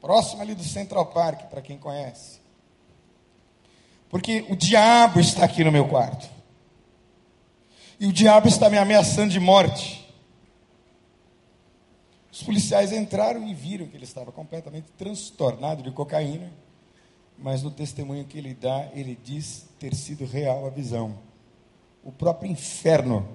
próximo 0.00 0.42
ali 0.42 0.54
do 0.54 0.62
Central 0.62 1.06
Park, 1.06 1.44
para 1.44 1.62
quem 1.62 1.78
conhece. 1.78 2.38
Porque 4.10 4.44
o 4.48 4.56
diabo 4.56 5.20
está 5.20 5.44
aqui 5.44 5.62
no 5.62 5.72
meu 5.72 5.86
quarto. 5.86 6.28
E 8.00 8.06
o 8.06 8.12
diabo 8.12 8.48
está 8.48 8.70
me 8.70 8.78
ameaçando 8.78 9.30
de 9.30 9.40
morte. 9.40 10.06
Os 12.30 12.42
policiais 12.42 12.92
entraram 12.92 13.46
e 13.48 13.54
viram 13.54 13.86
que 13.86 13.96
ele 13.96 14.04
estava 14.04 14.30
completamente 14.30 14.86
transtornado 14.92 15.82
de 15.82 15.90
cocaína 15.90 16.52
mas 17.38 17.62
no 17.62 17.70
testemunho 17.70 18.24
que 18.24 18.36
ele 18.36 18.52
dá, 18.52 18.88
ele 18.92 19.18
diz 19.22 19.66
ter 19.78 19.94
sido 19.94 20.24
real 20.26 20.66
a 20.66 20.70
visão. 20.70 21.18
O 22.02 22.10
próprio 22.10 22.50
inferno 22.50 23.28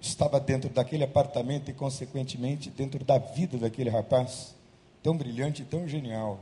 estava 0.00 0.40
dentro 0.40 0.70
daquele 0.70 1.04
apartamento 1.04 1.70
e, 1.70 1.74
consequentemente, 1.74 2.70
dentro 2.70 3.04
da 3.04 3.18
vida 3.18 3.58
daquele 3.58 3.90
rapaz, 3.90 4.54
tão 5.02 5.16
brilhante, 5.16 5.62
tão 5.62 5.86
genial 5.86 6.40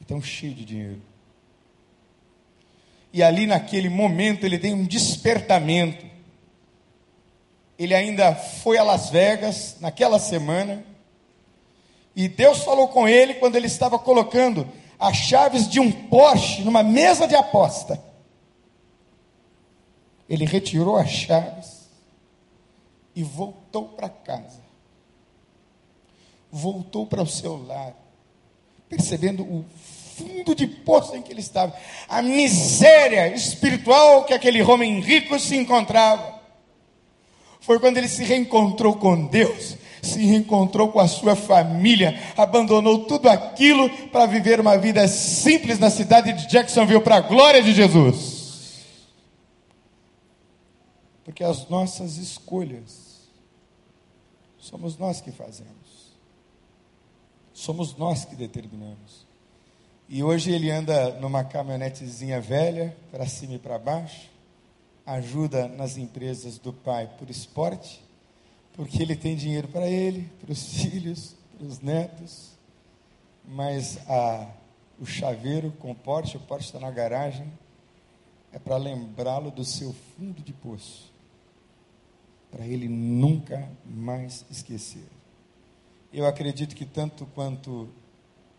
e 0.00 0.04
tão 0.04 0.20
cheio 0.20 0.54
de 0.54 0.64
dinheiro. 0.64 1.02
E 3.12 3.22
ali, 3.22 3.46
naquele 3.46 3.88
momento, 3.88 4.44
ele 4.44 4.58
tem 4.58 4.74
um 4.74 4.84
despertamento. 4.84 6.04
Ele 7.78 7.94
ainda 7.94 8.34
foi 8.34 8.78
a 8.78 8.82
Las 8.82 9.10
Vegas 9.10 9.76
naquela 9.80 10.18
semana 10.18 10.84
e 12.14 12.28
Deus 12.28 12.62
falou 12.62 12.88
com 12.88 13.08
ele 13.08 13.34
quando 13.34 13.56
ele 13.56 13.66
estava 13.66 13.98
colocando 13.98 14.68
as 14.98 15.16
chaves 15.16 15.68
de 15.68 15.80
um 15.80 15.90
Porsche 15.90 16.62
numa 16.62 16.82
mesa 16.82 17.26
de 17.26 17.34
aposta. 17.34 18.02
Ele 20.28 20.44
retirou 20.44 20.96
as 20.96 21.10
chaves 21.10 21.88
e 23.14 23.22
voltou 23.22 23.88
para 23.88 24.08
casa. 24.08 24.60
Voltou 26.50 27.06
para 27.06 27.22
o 27.22 27.26
seu 27.26 27.66
lar, 27.66 27.94
percebendo 28.88 29.42
o 29.42 29.64
fundo 30.16 30.54
de 30.54 30.66
poço 30.66 31.16
em 31.16 31.22
que 31.22 31.32
ele 31.32 31.40
estava, 31.40 31.74
a 32.06 32.20
miséria 32.20 33.34
espiritual 33.34 34.24
que 34.24 34.34
aquele 34.34 34.62
homem 34.62 35.00
rico 35.00 35.38
se 35.38 35.56
encontrava. 35.56 36.40
Foi 37.60 37.80
quando 37.80 37.96
ele 37.96 38.08
se 38.08 38.22
reencontrou 38.22 38.96
com 38.96 39.26
Deus 39.26 39.76
se 40.02 40.18
reencontrou 40.26 40.90
com 40.90 40.98
a 40.98 41.06
sua 41.06 41.36
família, 41.36 42.20
abandonou 42.36 43.04
tudo 43.04 43.28
aquilo 43.28 43.88
para 44.08 44.26
viver 44.26 44.58
uma 44.58 44.76
vida 44.76 45.06
simples 45.06 45.78
na 45.78 45.88
cidade 45.88 46.32
de 46.32 46.48
Jacksonville 46.48 47.00
para 47.00 47.16
a 47.16 47.20
glória 47.20 47.62
de 47.62 47.72
Jesus. 47.72 48.42
Porque 51.24 51.44
as 51.44 51.68
nossas 51.68 52.16
escolhas 52.16 53.30
somos 54.58 54.98
nós 54.98 55.20
que 55.20 55.30
fazemos. 55.30 55.72
Somos 57.54 57.96
nós 57.96 58.24
que 58.24 58.34
determinamos. 58.34 59.24
E 60.08 60.22
hoje 60.22 60.50
ele 60.50 60.68
anda 60.68 61.12
numa 61.20 61.44
caminhonetezinha 61.44 62.40
velha, 62.40 62.96
para 63.12 63.26
cima 63.26 63.54
e 63.54 63.58
para 63.58 63.78
baixo, 63.78 64.28
ajuda 65.06 65.68
nas 65.68 65.96
empresas 65.96 66.58
do 66.58 66.72
pai 66.72 67.08
por 67.18 67.30
esporte 67.30 68.02
porque 68.74 69.02
ele 69.02 69.16
tem 69.16 69.36
dinheiro 69.36 69.68
para 69.68 69.88
ele, 69.88 70.30
para 70.40 70.52
os 70.52 70.74
filhos, 70.80 71.34
para 71.56 71.66
os 71.66 71.80
netos, 71.80 72.52
mas 73.46 73.98
a, 74.08 74.48
o 75.00 75.06
chaveiro 75.06 75.72
com 75.78 75.90
o 75.90 75.94
Porsche, 75.94 76.36
o 76.36 76.40
Porsche 76.40 76.66
está 76.66 76.78
na 76.78 76.90
garagem, 76.90 77.50
é 78.52 78.58
para 78.58 78.76
lembrá-lo 78.76 79.50
do 79.50 79.64
seu 79.64 79.94
fundo 80.16 80.42
de 80.42 80.52
poço, 80.52 81.10
para 82.50 82.66
ele 82.66 82.88
nunca 82.88 83.68
mais 83.84 84.44
esquecer. 84.50 85.08
Eu 86.12 86.26
acredito 86.26 86.76
que 86.76 86.84
tanto 86.84 87.26
quanto 87.34 87.88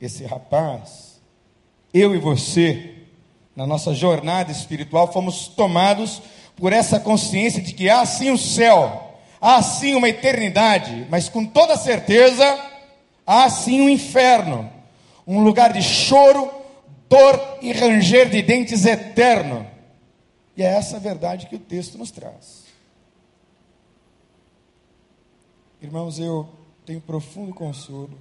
esse 0.02 0.26
rapaz, 0.26 1.22
eu 1.94 2.16
e 2.16 2.18
você 2.18 3.04
na 3.56 3.68
nossa 3.68 3.94
jornada 3.94 4.52
espiritual, 4.52 5.12
fomos 5.12 5.48
tomados 5.48 6.22
por 6.56 6.74
essa 6.74 7.00
consciência 7.00 7.62
de 7.62 7.74
que 7.74 7.90
há 7.90 8.06
sim 8.06 8.32
o 8.32 8.38
céu, 8.38 9.13
há 9.44 9.62
sim 9.62 9.94
uma 9.94 10.08
eternidade, 10.08 11.06
mas 11.10 11.28
com 11.28 11.46
toda 11.46 11.76
certeza 11.76 12.46
há 13.28 13.50
sim 13.50 13.82
um 13.82 13.90
inferno, 13.90 14.72
um 15.28 15.44
lugar 15.44 15.74
de 15.74 15.82
choro, 15.84 16.50
dor 17.10 17.58
e 17.62 17.74
ranger 17.74 18.30
de 18.30 18.42
dentes 18.42 18.86
eterno. 18.86 19.68
E 20.56 20.64
é 20.64 20.68
essa 20.68 20.96
a 20.96 21.00
verdade 21.00 21.48
que 21.48 21.58
o 21.58 21.60
texto 21.60 21.98
nos 21.98 22.10
traz. 22.10 22.64
Irmãos, 25.82 26.20
eu 26.20 26.48
tenho 26.86 27.02
profundo 27.02 27.54
consolo 27.54 28.18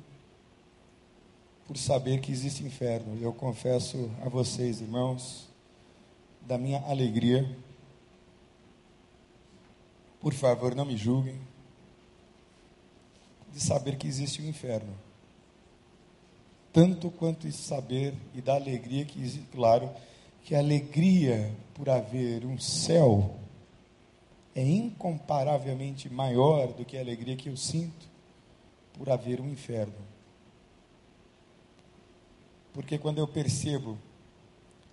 por 1.68 1.76
saber 1.76 2.20
que 2.20 2.32
existe 2.32 2.64
inferno. 2.64 3.16
Eu 3.22 3.32
confesso 3.32 4.10
a 4.26 4.28
vocês, 4.28 4.80
irmãos, 4.80 5.48
da 6.40 6.58
minha 6.58 6.82
alegria. 6.88 7.48
Por 10.22 10.32
favor, 10.32 10.74
não 10.74 10.84
me 10.84 10.96
julguem. 10.96 11.38
De 13.52 13.60
saber 13.60 13.98
que 13.98 14.06
existe 14.06 14.40
o 14.40 14.44
um 14.44 14.48
inferno. 14.48 14.96
Tanto 16.72 17.10
quanto 17.10 17.50
saber 17.52 18.14
e 18.32 18.40
da 18.40 18.54
alegria 18.54 19.04
que 19.04 19.20
existe, 19.20 19.46
claro, 19.52 19.90
que 20.42 20.54
a 20.54 20.58
alegria 20.58 21.54
por 21.74 21.90
haver 21.90 22.46
um 22.46 22.58
céu 22.58 23.34
é 24.54 24.62
incomparavelmente 24.62 26.08
maior 26.08 26.72
do 26.72 26.84
que 26.84 26.96
a 26.96 27.00
alegria 27.00 27.36
que 27.36 27.48
eu 27.48 27.56
sinto 27.56 28.06
por 28.94 29.10
haver 29.10 29.40
um 29.40 29.50
inferno. 29.50 29.94
Porque 32.72 32.96
quando 32.96 33.18
eu 33.18 33.28
percebo 33.28 33.98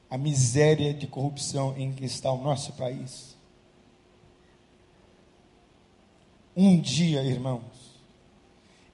a 0.09 0.17
miséria 0.17 0.93
de 0.93 1.07
corrupção 1.07 1.77
em 1.77 1.93
que 1.93 2.03
está 2.03 2.31
o 2.31 2.41
nosso 2.41 2.73
país, 2.73 3.37
um 6.61 6.77
dia, 6.77 7.23
irmãos, 7.23 7.61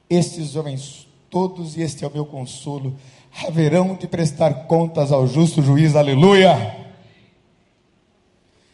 estes 0.07 0.55
homens 0.55 1.07
todos, 1.31 1.75
e 1.75 1.81
este 1.81 2.05
é 2.05 2.07
o 2.07 2.11
meu 2.11 2.23
consolo, 2.23 2.95
haverão 3.43 3.95
de 3.95 4.07
prestar 4.07 4.67
contas 4.67 5.11
ao 5.11 5.25
justo 5.25 5.63
juiz, 5.63 5.95
aleluia. 5.95 6.77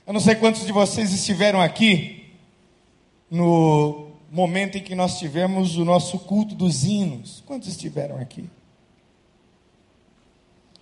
Eu 0.06 0.12
não 0.12 0.20
sei 0.20 0.36
quantos 0.36 0.66
de 0.66 0.74
vocês 0.74 1.14
estiveram 1.14 1.62
aqui 1.62 2.34
no 3.30 4.08
momento 4.30 4.78
em 4.78 4.84
que 4.84 4.94
nós 4.94 5.18
tivemos 5.18 5.78
o 5.78 5.86
nosso 5.86 6.20
culto 6.20 6.54
dos 6.54 6.84
hinos. 6.84 7.42
Quantos 7.46 7.70
estiveram 7.70 8.18
aqui? 8.18 8.50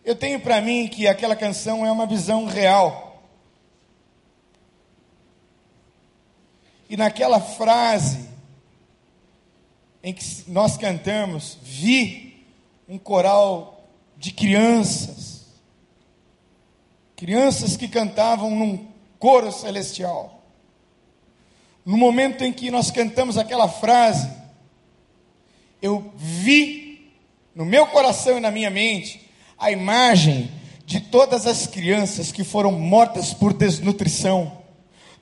Eu 0.04 0.16
tenho 0.16 0.40
para 0.40 0.60
mim 0.62 0.88
que 0.88 1.08
aquela 1.08 1.36
canção 1.36 1.86
é 1.86 1.92
uma 1.92 2.08
visão 2.08 2.48
real. 2.48 3.09
E 6.90 6.98
naquela 6.98 7.40
frase 7.40 8.28
em 10.04 10.14
que 10.14 10.26
nós 10.48 10.76
cantamos, 10.76 11.58
vi 11.62 12.44
um 12.88 12.98
coral 12.98 13.88
de 14.18 14.32
crianças, 14.32 15.46
crianças 17.16 17.78
que 17.78 17.88
cantavam 17.88 18.50
num 18.56 18.88
coro 19.20 19.52
celestial. 19.52 20.42
No 21.86 21.98
momento 21.98 22.44
em 22.44 22.52
que 22.52 22.72
nós 22.72 22.90
cantamos 22.90 23.38
aquela 23.38 23.68
frase, 23.68 24.30
eu 25.82 26.12
vi 26.16 27.14
no 27.54 27.66
meu 27.66 27.88
coração 27.88 28.38
e 28.38 28.42
na 28.42 28.52
minha 28.52 28.70
mente 28.70 29.30
a 29.58 29.72
imagem 29.72 30.52
de 30.86 31.02
todas 31.02 31.46
as 31.46 31.68
crianças 31.68 32.32
que 32.32 32.44
foram 32.44 32.72
mortas 32.72 33.34
por 33.34 33.54
desnutrição, 33.54 34.59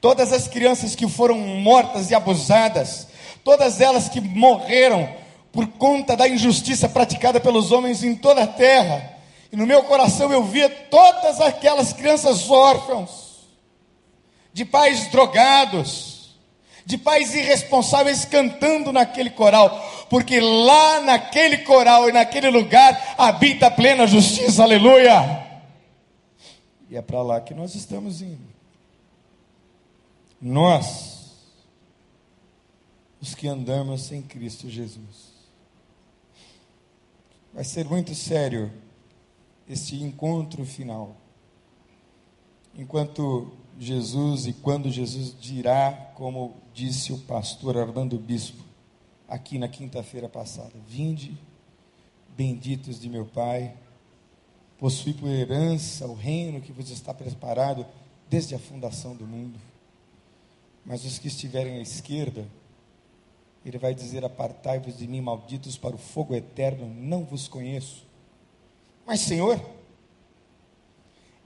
todas 0.08 0.32
as 0.32 0.48
crianças 0.48 0.96
que 0.96 1.06
foram 1.06 1.38
mortas 1.38 2.10
e 2.10 2.15
abusadas, 2.15 3.10
todas 3.43 3.82
elas 3.82 4.08
que 4.08 4.22
morreram 4.22 5.13
por 5.52 5.67
conta 5.67 6.15
da 6.15 6.30
injustiça 6.30 6.88
praticada 6.88 7.41
pelos 7.41 7.74
homens 7.74 8.06
em 8.06 8.15
toda 8.15 8.43
a 8.43 8.48
terra. 8.48 9.17
E 9.52 9.58
no 9.58 9.67
meu 9.67 9.84
coração 9.84 10.32
eu 10.32 10.46
via 10.46 10.70
todas 10.70 11.41
aquelas 11.41 11.91
crianças 11.91 12.50
órfãos, 12.50 13.50
de 14.54 14.63
pais 14.63 15.12
drogados, 15.12 16.38
de 16.86 16.98
pais 16.98 17.36
irresponsáveis 17.36 18.24
cantando 18.24 18.93
naquele 18.93 19.32
coral, 19.32 19.70
porque 20.10 20.39
lá 20.39 21.02
naquele 21.02 21.58
coral 21.58 22.08
e 22.08 22.13
naquele 22.13 22.50
lugar 22.50 23.15
habita 23.17 23.67
a 23.67 23.72
plena 23.72 24.08
justiça, 24.08 24.63
aleluia. 24.63 25.46
E 26.89 26.96
é 26.96 27.02
para 27.02 27.22
lá 27.22 27.41
que 27.41 27.54
nós 27.54 27.76
estamos 27.76 28.22
indo. 28.22 28.57
Nós, 30.39 31.36
os 33.19 33.34
que 33.34 33.47
andamos 33.47 34.12
em 34.12 34.21
Cristo 34.21 34.69
Jesus. 34.69 35.34
Vai 37.54 37.63
ser 37.63 37.86
muito 37.86 38.13
sério 38.13 38.71
este 39.67 39.95
encontro 39.95 40.63
final. 40.63 41.15
Enquanto 42.76 43.52
Jesus 43.80 44.45
e 44.45 44.54
quando 44.54 44.91
Jesus 44.91 45.36
dirá, 45.39 46.12
como 46.13 46.56
disse 46.73 47.12
o 47.12 47.17
pastor 47.17 47.78
Armando 47.78 48.19
Bispo, 48.19 48.63
aqui 49.28 49.58
na 49.58 49.67
quinta-feira 49.67 50.30
passada: 50.30 50.73
Vinde, 50.88 51.36
benditos 52.38 53.00
de 53.00 53.10
meu 53.10 53.26
Pai, 53.26 53.76
possui 54.78 55.13
por 55.13 55.28
herança 55.28 56.06
o 56.06 56.13
reino 56.13 56.62
que 56.62 56.71
vos 56.71 56.91
está 56.91 57.12
preparado 57.12 57.86
desde 58.30 58.54
a 58.54 58.60
fundação 58.60 59.15
do 59.15 59.26
mundo. 59.26 59.60
Mas 60.88 61.04
os 61.04 61.19
que 61.19 61.28
estiverem 61.28 61.80
à 61.80 61.82
esquerda, 61.82 62.47
ele 63.65 63.78
vai 63.78 63.93
dizer: 63.93 64.23
Apartai-vos 64.23 64.97
de 64.97 65.06
mim, 65.06 65.19
malditos, 65.19 65.78
para 65.78 65.93
o 65.93 65.97
fogo 65.97 66.34
eterno, 66.34 66.88
não 66.88 67.26
vos 67.26 67.45
conheço. 67.50 68.06
Mas, 69.06 69.19
Senhor, 69.19 69.60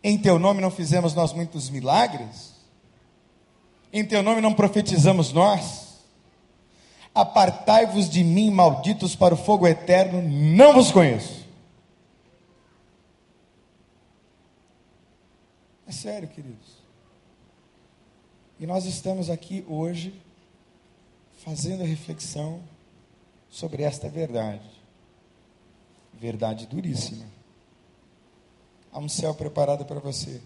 em 0.04 0.16
teu 0.16 0.38
nome 0.38 0.62
não 0.62 0.70
fizemos 0.70 1.16
nós 1.16 1.34
muitos 1.34 1.72
milagres? 1.72 2.54
Em 3.92 4.06
teu 4.06 4.22
nome 4.22 4.42
não 4.42 4.54
profetizamos 4.54 5.34
nós? 5.34 6.00
Apartai-vos 7.14 8.08
de 8.08 8.24
mim, 8.24 8.52
malditos, 8.52 9.16
para 9.16 9.34
o 9.34 9.38
fogo 9.38 9.68
eterno, 9.68 10.22
não 10.22 10.72
vos 10.72 10.92
conheço. 10.92 11.48
É 15.88 15.92
sério, 15.92 16.28
queridos. 16.28 16.81
E 18.62 18.68
nós 18.68 18.86
estamos 18.86 19.28
aqui 19.28 19.66
hoje 19.68 20.14
fazendo 21.44 21.82
a 21.82 21.88
reflexão 21.88 22.62
sobre 23.50 23.82
esta 23.82 24.08
verdade. 24.08 24.70
Verdade 26.14 26.68
duríssima. 26.68 27.26
Há 28.92 29.00
um 29.00 29.10
céu 29.10 29.34
preparado 29.34 29.84
para 29.84 30.00
você. 30.00 30.40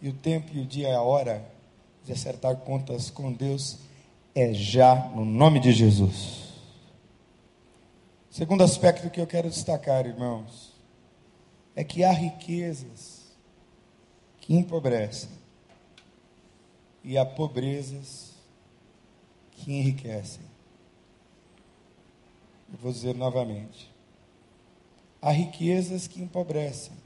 E 0.00 0.08
o 0.08 0.12
tempo 0.12 0.52
e 0.54 0.60
o 0.60 0.64
dia 0.64 0.90
e 0.90 0.92
a 0.92 1.02
hora 1.02 1.44
de 2.04 2.12
acertar 2.12 2.56
contas 2.58 3.10
com 3.10 3.32
Deus 3.32 3.78
é 4.32 4.54
já 4.54 4.94
no 5.08 5.24
nome 5.24 5.58
de 5.58 5.72
Jesus. 5.72 6.52
Segundo 8.30 8.62
aspecto 8.62 9.10
que 9.10 9.20
eu 9.20 9.26
quero 9.26 9.50
destacar, 9.50 10.06
irmãos, 10.06 10.72
é 11.74 11.82
que 11.82 12.04
há 12.04 12.12
riquezas 12.12 13.32
que 14.40 14.54
empobrecem 14.54 15.41
e 17.04 17.18
há 17.18 17.24
pobrezas 17.24 18.32
que 19.52 19.72
enriquecem. 19.72 20.44
Eu 22.72 22.78
vou 22.78 22.92
dizer 22.92 23.14
novamente. 23.14 23.92
Há 25.20 25.30
riquezas 25.30 26.08
que 26.08 26.20
empobrecem 26.20 26.96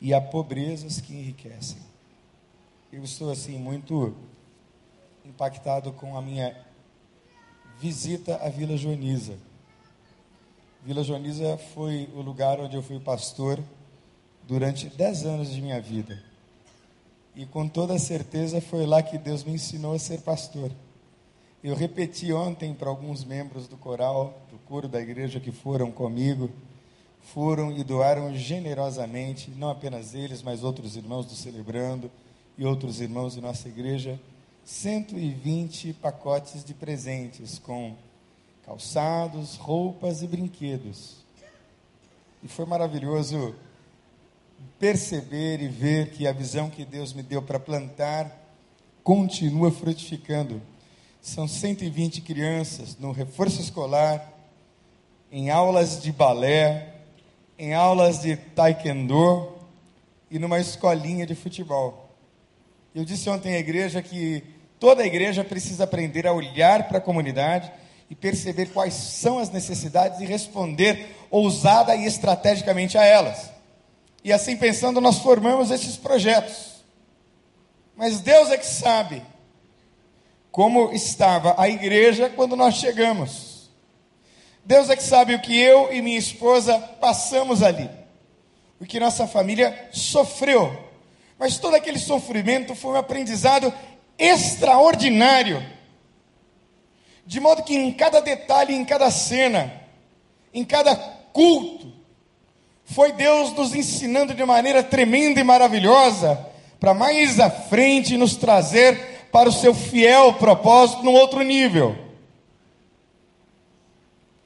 e 0.00 0.14
há 0.14 0.20
pobrezas 0.20 1.00
que 1.00 1.12
enriquecem. 1.12 1.82
Eu 2.92 3.02
estou 3.04 3.30
assim 3.30 3.58
muito 3.58 4.14
impactado 5.24 5.92
com 5.92 6.16
a 6.16 6.22
minha 6.22 6.56
visita 7.78 8.36
à 8.36 8.48
Vila 8.48 8.76
Joaniza. 8.76 9.36
Vila 10.82 11.02
Joaniza 11.02 11.58
foi 11.74 12.08
o 12.14 12.22
lugar 12.22 12.60
onde 12.60 12.76
eu 12.76 12.82
fui 12.82 13.00
pastor 13.00 13.62
durante 14.44 14.88
dez 14.88 15.26
anos 15.26 15.50
de 15.50 15.60
minha 15.60 15.80
vida. 15.80 16.22
E 17.36 17.44
com 17.44 17.68
toda 17.68 17.98
certeza 17.98 18.62
foi 18.62 18.86
lá 18.86 19.02
que 19.02 19.18
Deus 19.18 19.44
me 19.44 19.52
ensinou 19.52 19.92
a 19.92 19.98
ser 19.98 20.22
pastor. 20.22 20.72
Eu 21.62 21.74
repeti 21.74 22.32
ontem 22.32 22.72
para 22.72 22.88
alguns 22.88 23.24
membros 23.24 23.68
do 23.68 23.76
coral, 23.76 24.40
do 24.50 24.58
coro 24.60 24.88
da 24.88 25.00
igreja 25.00 25.38
que 25.38 25.52
foram 25.52 25.92
comigo, 25.92 26.50
foram 27.20 27.70
e 27.76 27.84
doaram 27.84 28.34
generosamente, 28.34 29.50
não 29.50 29.68
apenas 29.68 30.14
eles, 30.14 30.42
mas 30.42 30.64
outros 30.64 30.96
irmãos 30.96 31.26
do 31.26 31.34
Celebrando, 31.34 32.10
e 32.56 32.64
outros 32.64 33.00
irmãos 33.00 33.34
de 33.34 33.40
nossa 33.40 33.68
igreja 33.68 34.18
120 34.64 35.92
pacotes 35.94 36.64
de 36.64 36.72
presentes 36.72 37.58
com 37.58 37.94
calçados, 38.64 39.56
roupas 39.56 40.22
e 40.22 40.26
brinquedos. 40.26 41.16
E 42.42 42.48
foi 42.48 42.64
maravilhoso 42.64 43.54
perceber 44.78 45.60
e 45.60 45.68
ver 45.68 46.10
que 46.10 46.26
a 46.26 46.32
visão 46.32 46.68
que 46.68 46.84
Deus 46.84 47.12
me 47.12 47.22
deu 47.22 47.40
para 47.40 47.58
plantar 47.58 48.30
continua 49.02 49.70
frutificando. 49.70 50.60
São 51.22 51.46
120 51.48 52.20
crianças 52.20 52.96
no 52.98 53.12
reforço 53.12 53.60
escolar, 53.60 54.32
em 55.30 55.50
aulas 55.50 56.02
de 56.02 56.12
balé, 56.12 56.94
em 57.58 57.74
aulas 57.74 58.20
de 58.20 58.36
taekwondo 58.36 59.52
e 60.30 60.38
numa 60.38 60.58
escolinha 60.58 61.26
de 61.26 61.34
futebol. 61.34 62.10
Eu 62.94 63.04
disse 63.04 63.28
ontem 63.28 63.54
à 63.54 63.58
igreja 63.58 64.02
que 64.02 64.42
toda 64.78 65.02
a 65.02 65.06
igreja 65.06 65.44
precisa 65.44 65.84
aprender 65.84 66.26
a 66.26 66.32
olhar 66.32 66.88
para 66.88 66.98
a 66.98 67.00
comunidade 67.00 67.70
e 68.08 68.14
perceber 68.14 68.66
quais 68.66 68.94
são 68.94 69.38
as 69.38 69.50
necessidades 69.50 70.20
e 70.20 70.24
responder 70.24 71.16
ousada 71.30 71.94
e 71.94 72.06
estrategicamente 72.06 72.96
a 72.96 73.04
elas. 73.04 73.55
E 74.26 74.32
assim 74.32 74.56
pensando, 74.56 75.00
nós 75.00 75.20
formamos 75.20 75.70
esses 75.70 75.96
projetos. 75.96 76.82
Mas 77.94 78.18
Deus 78.18 78.50
é 78.50 78.58
que 78.58 78.66
sabe 78.66 79.22
como 80.50 80.92
estava 80.92 81.54
a 81.56 81.68
igreja 81.68 82.28
quando 82.28 82.56
nós 82.56 82.74
chegamos. 82.74 83.70
Deus 84.64 84.90
é 84.90 84.96
que 84.96 85.02
sabe 85.04 85.32
o 85.32 85.40
que 85.40 85.56
eu 85.56 85.92
e 85.92 86.02
minha 86.02 86.18
esposa 86.18 86.76
passamos 87.00 87.62
ali, 87.62 87.88
o 88.80 88.84
que 88.84 88.98
nossa 88.98 89.28
família 89.28 89.90
sofreu. 89.92 90.76
Mas 91.38 91.58
todo 91.58 91.76
aquele 91.76 92.00
sofrimento 92.00 92.74
foi 92.74 92.94
um 92.94 92.96
aprendizado 92.96 93.72
extraordinário. 94.18 95.64
De 97.24 97.38
modo 97.38 97.62
que 97.62 97.76
em 97.76 97.92
cada 97.92 98.20
detalhe, 98.20 98.74
em 98.74 98.84
cada 98.84 99.08
cena, 99.08 99.72
em 100.52 100.64
cada 100.64 100.96
culto, 101.32 101.95
foi 102.86 103.12
Deus 103.12 103.52
nos 103.52 103.74
ensinando 103.74 104.32
de 104.32 104.44
maneira 104.44 104.82
tremenda 104.82 105.40
e 105.40 105.44
maravilhosa 105.44 106.46
para 106.78 106.94
mais 106.94 107.40
à 107.40 107.50
frente 107.50 108.16
nos 108.16 108.36
trazer 108.36 109.28
para 109.32 109.48
o 109.48 109.52
seu 109.52 109.74
fiel 109.74 110.34
propósito 110.34 111.02
num 111.02 111.12
outro 111.12 111.42
nível. 111.42 111.96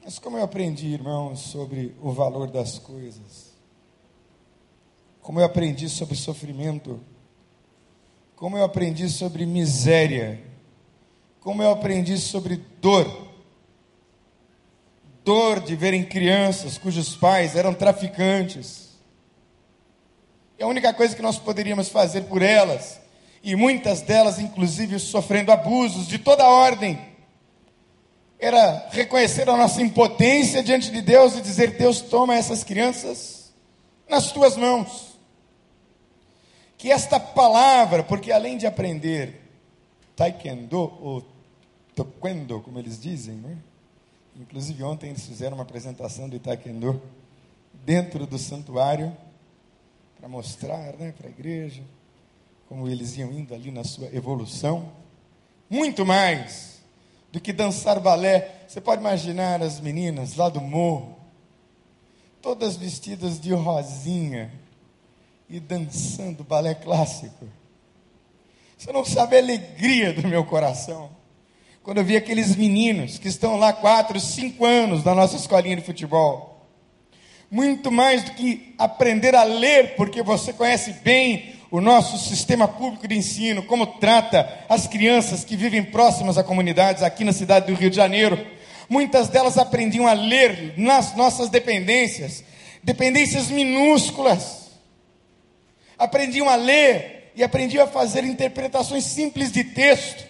Mas 0.02 0.18
como 0.18 0.38
eu 0.38 0.42
aprendi, 0.42 0.88
irmãos, 0.88 1.40
sobre 1.40 1.94
o 2.00 2.10
valor 2.12 2.50
das 2.50 2.78
coisas, 2.78 3.54
como 5.20 5.38
eu 5.38 5.44
aprendi 5.44 5.88
sobre 5.88 6.16
sofrimento, 6.16 6.98
como 8.34 8.56
eu 8.56 8.64
aprendi 8.64 9.08
sobre 9.10 9.44
miséria, 9.44 10.42
como 11.40 11.62
eu 11.62 11.70
aprendi 11.70 12.16
sobre 12.16 12.56
dor, 12.80 13.29
dor 15.24 15.60
de 15.60 15.76
verem 15.76 16.04
crianças 16.04 16.78
cujos 16.78 17.14
pais 17.14 17.56
eram 17.56 17.74
traficantes. 17.74 18.90
E 20.58 20.62
a 20.62 20.66
única 20.66 20.92
coisa 20.92 21.16
que 21.16 21.22
nós 21.22 21.38
poderíamos 21.38 21.88
fazer 21.88 22.22
por 22.22 22.42
elas, 22.42 23.00
e 23.42 23.56
muitas 23.56 24.02
delas, 24.02 24.38
inclusive, 24.38 24.98
sofrendo 24.98 25.50
abusos 25.50 26.06
de 26.06 26.18
toda 26.18 26.46
ordem, 26.46 27.00
era 28.38 28.88
reconhecer 28.90 29.48
a 29.48 29.56
nossa 29.56 29.80
impotência 29.82 30.62
diante 30.62 30.90
de 30.90 31.00
Deus 31.00 31.36
e 31.36 31.40
dizer: 31.40 31.76
Deus, 31.76 32.00
toma 32.00 32.34
essas 32.34 32.64
crianças 32.64 33.52
nas 34.08 34.32
tuas 34.32 34.56
mãos. 34.56 35.18
Que 36.76 36.90
esta 36.90 37.20
palavra, 37.20 38.02
porque 38.02 38.32
além 38.32 38.56
de 38.56 38.66
aprender 38.66 39.40
taekwondo, 40.16 40.92
ou 41.00 41.26
taekwondo, 41.94 42.60
como 42.60 42.78
eles 42.78 42.98
dizem, 43.00 43.36
não 43.36 43.50
é? 43.50 43.69
Inclusive, 44.40 44.82
ontem 44.82 45.10
eles 45.10 45.26
fizeram 45.26 45.58
uma 45.58 45.64
apresentação 45.64 46.26
do 46.26 46.34
Itaquendô 46.34 46.98
dentro 47.84 48.26
do 48.26 48.38
santuário 48.38 49.14
para 50.18 50.30
mostrar 50.30 50.94
né, 50.94 51.12
para 51.12 51.28
a 51.28 51.30
igreja 51.30 51.82
como 52.66 52.88
eles 52.88 53.18
iam 53.18 53.30
indo 53.30 53.54
ali 53.54 53.70
na 53.70 53.84
sua 53.84 54.08
evolução. 54.14 54.90
Muito 55.68 56.06
mais 56.06 56.80
do 57.30 57.38
que 57.38 57.52
dançar 57.52 58.00
balé. 58.00 58.64
Você 58.66 58.80
pode 58.80 59.02
imaginar 59.02 59.60
as 59.60 59.78
meninas 59.78 60.34
lá 60.36 60.48
do 60.48 60.60
morro, 60.60 61.18
todas 62.40 62.76
vestidas 62.76 63.38
de 63.38 63.52
rosinha 63.52 64.50
e 65.50 65.60
dançando 65.60 66.42
balé 66.44 66.74
clássico. 66.74 67.46
Você 68.78 68.90
não 68.90 69.04
sabe 69.04 69.36
a 69.36 69.40
alegria 69.40 70.14
do 70.14 70.26
meu 70.26 70.46
coração 70.46 71.19
quando 71.90 71.98
eu 71.98 72.04
vi 72.04 72.16
aqueles 72.16 72.54
meninos 72.54 73.18
que 73.18 73.26
estão 73.26 73.56
lá 73.56 73.72
quatro, 73.72 74.20
cinco 74.20 74.64
anos 74.64 75.02
na 75.02 75.12
nossa 75.12 75.34
escolinha 75.34 75.74
de 75.74 75.82
futebol. 75.82 76.64
Muito 77.50 77.90
mais 77.90 78.22
do 78.22 78.30
que 78.30 78.76
aprender 78.78 79.34
a 79.34 79.42
ler, 79.42 79.96
porque 79.96 80.22
você 80.22 80.52
conhece 80.52 80.92
bem 81.02 81.56
o 81.68 81.80
nosso 81.80 82.16
sistema 82.16 82.68
público 82.68 83.08
de 83.08 83.16
ensino, 83.16 83.64
como 83.64 83.98
trata 83.98 84.48
as 84.68 84.86
crianças 84.86 85.42
que 85.42 85.56
vivem 85.56 85.82
próximas 85.82 86.38
a 86.38 86.44
comunidades 86.44 87.02
aqui 87.02 87.24
na 87.24 87.32
cidade 87.32 87.66
do 87.66 87.74
Rio 87.76 87.90
de 87.90 87.96
Janeiro. 87.96 88.38
Muitas 88.88 89.28
delas 89.28 89.58
aprendiam 89.58 90.06
a 90.06 90.12
ler 90.12 90.74
nas 90.76 91.16
nossas 91.16 91.48
dependências, 91.48 92.44
dependências 92.84 93.48
minúsculas. 93.48 94.70
Aprendiam 95.98 96.48
a 96.48 96.54
ler 96.54 97.32
e 97.34 97.42
aprendiam 97.42 97.82
a 97.82 97.88
fazer 97.88 98.22
interpretações 98.22 99.02
simples 99.02 99.50
de 99.50 99.64
texto. 99.64 100.29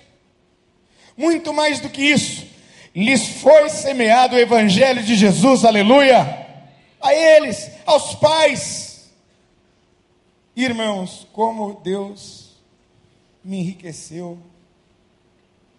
Muito 1.16 1.52
mais 1.52 1.80
do 1.80 1.88
que 1.88 2.02
isso, 2.02 2.46
lhes 2.94 3.40
foi 3.40 3.68
semeado 3.68 4.36
o 4.36 4.38
evangelho 4.38 5.02
de 5.02 5.14
Jesus, 5.14 5.64
aleluia. 5.64 6.46
A 7.00 7.14
eles, 7.14 7.70
aos 7.86 8.14
pais. 8.14 9.10
Irmãos, 10.54 11.26
como 11.32 11.80
Deus 11.82 12.50
me 13.42 13.58
enriqueceu 13.60 14.38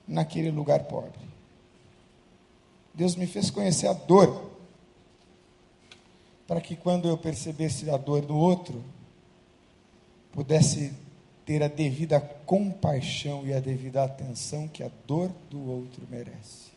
naquele 0.07 0.51
lugar 0.51 0.83
pobre. 0.83 1.19
Deus 2.93 3.15
me 3.15 3.25
fez 3.25 3.49
conhecer 3.49 3.87
a 3.87 3.93
dor, 3.93 4.51
para 6.47 6.59
que 6.59 6.75
quando 6.75 7.07
eu 7.07 7.17
percebesse 7.17 7.89
a 7.89 7.97
dor 7.97 8.21
do 8.21 8.35
outro, 8.35 8.83
pudesse 10.33 10.93
ter 11.51 11.63
a 11.63 11.67
devida 11.67 12.17
compaixão 12.45 13.45
e 13.45 13.53
a 13.53 13.59
devida 13.59 14.05
atenção 14.05 14.69
que 14.69 14.81
a 14.81 14.89
dor 15.05 15.29
do 15.49 15.69
outro 15.69 16.07
merece. 16.09 16.71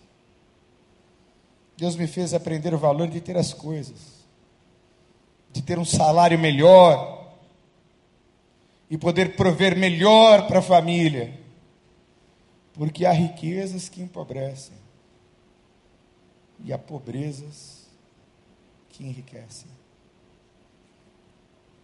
Deus 1.77 1.95
me 1.95 2.09
fez 2.09 2.35
aprender 2.35 2.75
o 2.75 2.79
valor 2.79 3.07
de 3.07 3.21
ter 3.21 3.37
as 3.37 3.55
coisas, 3.55 4.27
de 5.53 5.63
ter 5.63 5.79
um 5.79 5.85
salário 5.85 6.37
melhor 6.37 7.37
e 8.91 8.99
poder 8.99 9.37
prover 9.37 9.79
melhor 9.79 10.49
para 10.49 10.59
a 10.59 10.63
família, 10.63 11.39
porque 12.73 13.07
há 13.07 13.13
riquezas 13.13 13.89
que 13.89 14.03
empobrecem 14.03 14.75
e 16.65 16.73
há 16.73 16.79
pobrezas 16.79 17.87
que 18.89 19.05
enriquecem. 19.05 19.71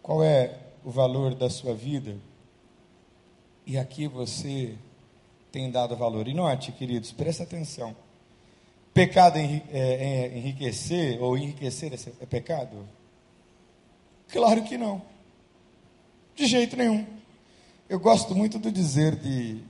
Qual 0.01 0.21
é 0.21 0.59
o 0.83 0.91
valor 0.91 1.33
da 1.33 1.49
sua 1.49 1.73
vida? 1.73 2.17
E 3.65 3.77
aqui 3.77 4.07
você 4.07 4.75
tem 5.51 5.69
dado 5.69 5.95
valor. 5.95 6.27
E 6.27 6.33
note, 6.33 6.71
queridos, 6.71 7.11
presta 7.11 7.43
atenção. 7.43 7.95
Pecado 8.93 9.37
é, 9.37 9.61
é 9.71 10.37
enriquecer 10.37 11.21
ou 11.21 11.37
enriquecer 11.37 11.93
é 12.19 12.25
pecado? 12.25 12.87
Claro 14.27 14.63
que 14.63 14.77
não. 14.77 15.01
De 16.35 16.45
jeito 16.45 16.75
nenhum. 16.75 17.05
Eu 17.89 17.99
gosto 17.99 18.33
muito 18.33 18.57
do 18.57 18.71
dizer 18.71 19.15
de 19.15 19.61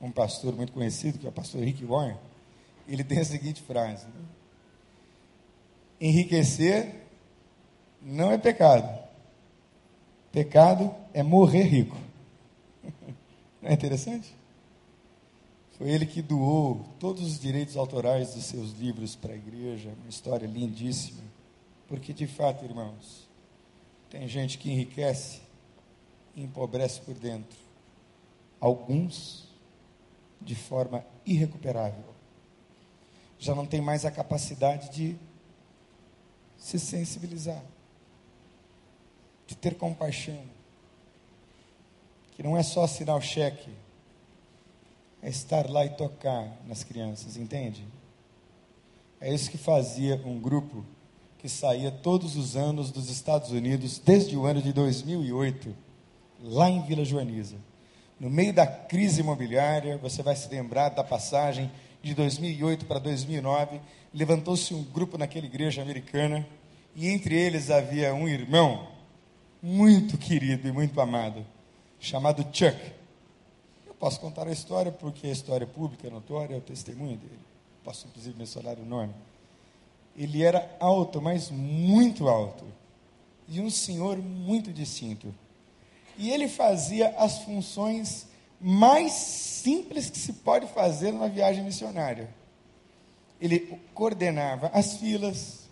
um 0.00 0.10
pastor 0.10 0.54
muito 0.54 0.72
conhecido, 0.72 1.18
que 1.18 1.26
é 1.26 1.28
o 1.28 1.32
pastor 1.32 1.62
Rick 1.62 1.84
Warren. 1.84 2.16
Ele 2.86 3.02
tem 3.02 3.18
a 3.18 3.24
seguinte 3.24 3.60
frase: 3.62 4.06
né? 4.06 4.24
Enriquecer 6.00 6.94
não 8.00 8.30
é 8.30 8.38
pecado. 8.38 9.06
Pecado 10.30 10.94
é 11.12 11.22
morrer 11.22 11.62
rico. 11.62 11.96
Não 13.60 13.70
é 13.70 13.74
interessante? 13.74 14.34
Foi 15.76 15.90
ele 15.90 16.06
que 16.06 16.20
doou 16.20 16.84
todos 16.98 17.22
os 17.22 17.38
direitos 17.38 17.76
autorais 17.76 18.34
dos 18.34 18.44
seus 18.44 18.72
livros 18.72 19.14
para 19.14 19.32
a 19.32 19.36
igreja, 19.36 19.94
uma 20.00 20.08
história 20.08 20.46
lindíssima. 20.46 21.22
Porque, 21.86 22.12
de 22.12 22.26
fato, 22.26 22.64
irmãos, 22.64 23.28
tem 24.10 24.26
gente 24.26 24.58
que 24.58 24.70
enriquece 24.70 25.40
e 26.34 26.42
empobrece 26.42 27.00
por 27.00 27.14
dentro. 27.14 27.56
Alguns 28.60 29.48
de 30.40 30.54
forma 30.54 31.04
irrecuperável. 31.24 32.04
Já 33.38 33.54
não 33.54 33.66
tem 33.66 33.80
mais 33.80 34.04
a 34.04 34.10
capacidade 34.10 34.90
de 34.90 35.16
se 36.56 36.78
sensibilizar, 36.78 37.62
de 39.46 39.56
ter 39.56 39.76
compaixão, 39.76 40.42
que 42.38 42.42
não 42.44 42.56
é 42.56 42.62
só 42.62 42.84
assinar 42.84 43.16
o 43.16 43.20
cheque, 43.20 43.68
é 45.20 45.28
estar 45.28 45.68
lá 45.68 45.84
e 45.84 45.88
tocar 45.88 46.56
nas 46.68 46.84
crianças, 46.84 47.36
entende? 47.36 47.84
É 49.20 49.34
isso 49.34 49.50
que 49.50 49.58
fazia 49.58 50.22
um 50.24 50.38
grupo 50.38 50.86
que 51.38 51.48
saía 51.48 51.90
todos 51.90 52.36
os 52.36 52.54
anos 52.54 52.92
dos 52.92 53.10
Estados 53.10 53.50
Unidos, 53.50 53.98
desde 53.98 54.36
o 54.36 54.46
ano 54.46 54.62
de 54.62 54.72
2008, 54.72 55.74
lá 56.40 56.70
em 56.70 56.80
Vila 56.82 57.04
Joaniza. 57.04 57.56
No 58.20 58.30
meio 58.30 58.52
da 58.52 58.68
crise 58.68 59.20
imobiliária, 59.20 59.98
você 59.98 60.22
vai 60.22 60.36
se 60.36 60.48
lembrar 60.48 60.90
da 60.90 61.02
passagem 61.02 61.68
de 62.00 62.14
2008 62.14 62.86
para 62.86 63.00
2009, 63.00 63.80
levantou-se 64.14 64.72
um 64.72 64.84
grupo 64.84 65.18
naquela 65.18 65.46
igreja 65.46 65.82
americana, 65.82 66.46
e 66.94 67.08
entre 67.08 67.34
eles 67.34 67.68
havia 67.68 68.14
um 68.14 68.28
irmão 68.28 68.86
muito 69.60 70.16
querido 70.16 70.68
e 70.68 70.72
muito 70.72 71.00
amado, 71.00 71.44
chamado 72.00 72.42
Chuck. 72.52 72.78
Eu 73.86 73.94
posso 73.94 74.20
contar 74.20 74.46
a 74.46 74.52
história 74.52 74.92
porque 74.92 75.26
a 75.26 75.30
história 75.30 75.64
é 75.64 75.66
pública, 75.66 76.08
notória, 76.10 76.54
é 76.54 76.58
o 76.58 76.62
testemunho 76.62 77.16
dele. 77.16 77.38
Posso 77.84 78.06
inclusive 78.06 78.38
mencionar 78.38 78.78
o 78.78 78.84
nome. 78.84 79.14
Ele 80.16 80.42
era 80.42 80.76
alto, 80.80 81.22
mas 81.22 81.50
muito 81.50 82.28
alto, 82.28 82.64
e 83.48 83.60
um 83.60 83.70
senhor 83.70 84.18
muito 84.18 84.72
distinto. 84.72 85.32
E 86.16 86.30
ele 86.30 86.48
fazia 86.48 87.10
as 87.16 87.38
funções 87.38 88.26
mais 88.60 89.12
simples 89.12 90.10
que 90.10 90.18
se 90.18 90.32
pode 90.32 90.66
fazer 90.66 91.12
numa 91.12 91.28
viagem 91.28 91.62
missionária. 91.62 92.28
Ele 93.40 93.80
coordenava 93.94 94.66
as 94.74 94.96
filas, 94.96 95.68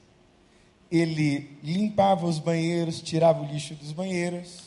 ele 0.91 1.59
limpava 1.63 2.27
os 2.27 2.39
banheiros, 2.39 3.03
tirava 3.03 3.43
o 3.43 3.47
lixo 3.47 3.75
dos 3.75 3.91
banheiros. 3.91 4.66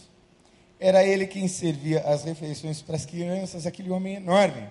Era 0.80 1.04
ele 1.04 1.28
quem 1.28 1.48
servia 1.48 2.02
as 2.02 2.24
refeições 2.24 2.82
para 2.82 2.96
as 2.96 3.06
crianças, 3.06 3.66
aquele 3.66 3.90
homem 3.90 4.16
enorme. 4.16 4.70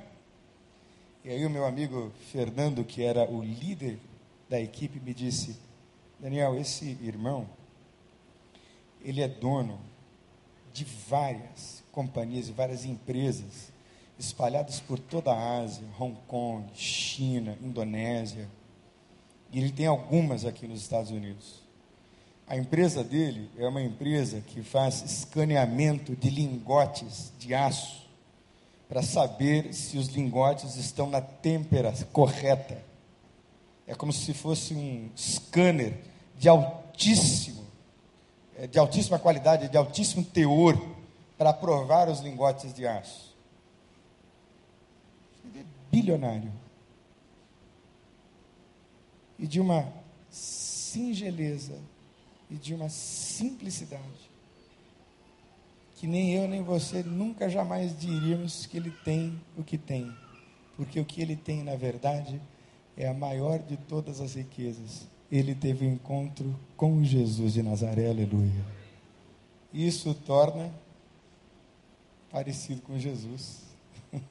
E 1.22 1.30
aí 1.30 1.44
o 1.44 1.50
meu 1.50 1.66
amigo 1.66 2.10
Fernando, 2.32 2.82
que 2.82 3.02
era 3.02 3.30
o 3.30 3.42
líder 3.42 3.98
da 4.48 4.58
equipe, 4.58 4.98
me 4.98 5.12
disse: 5.12 5.58
Daniel, 6.18 6.58
esse 6.58 6.96
irmão, 7.02 7.46
ele 9.04 9.20
é 9.20 9.28
dono 9.28 9.78
de 10.72 10.84
várias 10.84 11.84
companhias 11.92 12.48
e 12.48 12.52
várias 12.52 12.84
empresas 12.86 13.70
espalhadas 14.18 14.80
por 14.80 14.98
toda 14.98 15.30
a 15.32 15.60
Ásia, 15.60 15.84
Hong 15.98 16.16
Kong, 16.26 16.64
China, 16.74 17.58
Indonésia. 17.62 18.48
E 19.52 19.58
ele 19.58 19.70
tem 19.70 19.86
algumas 19.86 20.44
aqui 20.44 20.66
nos 20.66 20.80
Estados 20.80 21.10
Unidos. 21.10 21.67
A 22.48 22.56
empresa 22.56 23.04
dele 23.04 23.50
é 23.58 23.68
uma 23.68 23.82
empresa 23.82 24.40
que 24.40 24.62
faz 24.62 25.02
escaneamento 25.02 26.16
de 26.16 26.30
lingotes 26.30 27.32
de 27.38 27.54
aço 27.54 28.08
para 28.88 29.02
saber 29.02 29.74
se 29.74 29.98
os 29.98 30.08
lingotes 30.08 30.76
estão 30.76 31.10
na 31.10 31.20
têmpera 31.20 31.92
correta. 32.12 32.82
É 33.86 33.94
como 33.94 34.12
se 34.12 34.32
fosse 34.32 34.74
um 34.74 35.10
scanner 35.14 35.98
de 36.38 36.48
altíssimo 36.48 37.58
é, 38.58 38.66
de 38.66 38.76
altíssima 38.76 39.20
qualidade, 39.20 39.68
de 39.68 39.76
altíssimo 39.76 40.24
teor, 40.24 40.76
para 41.36 41.52
provar 41.52 42.08
os 42.08 42.18
lingotes 42.18 42.74
de 42.74 42.84
aço. 42.84 43.32
Ele 45.44 45.60
é 45.60 45.64
bilionário. 45.92 46.52
E 49.38 49.46
de 49.46 49.60
uma 49.60 49.86
singeleza 50.28 51.78
e 52.50 52.54
de 52.54 52.74
uma 52.74 52.88
simplicidade 52.88 54.28
que 55.96 56.06
nem 56.06 56.32
eu 56.34 56.46
nem 56.46 56.62
você 56.62 57.02
nunca 57.02 57.48
jamais 57.48 57.98
diríamos 57.98 58.66
que 58.66 58.76
ele 58.76 58.92
tem 59.04 59.40
o 59.56 59.64
que 59.64 59.76
tem, 59.76 60.14
porque 60.76 61.00
o 61.00 61.04
que 61.04 61.20
ele 61.20 61.34
tem, 61.34 61.64
na 61.64 61.74
verdade, 61.74 62.40
é 62.96 63.08
a 63.08 63.14
maior 63.14 63.58
de 63.58 63.76
todas 63.76 64.20
as 64.20 64.34
riquezas 64.34 65.08
ele 65.30 65.54
teve 65.54 65.86
um 65.86 65.92
encontro 65.92 66.58
com 66.76 67.04
Jesus 67.04 67.52
de 67.52 67.62
Nazaré, 67.62 68.08
aleluia. 68.08 68.64
Isso 69.72 70.14
torna 70.14 70.72
parecido 72.30 72.80
com 72.80 72.98
Jesus. 72.98 73.60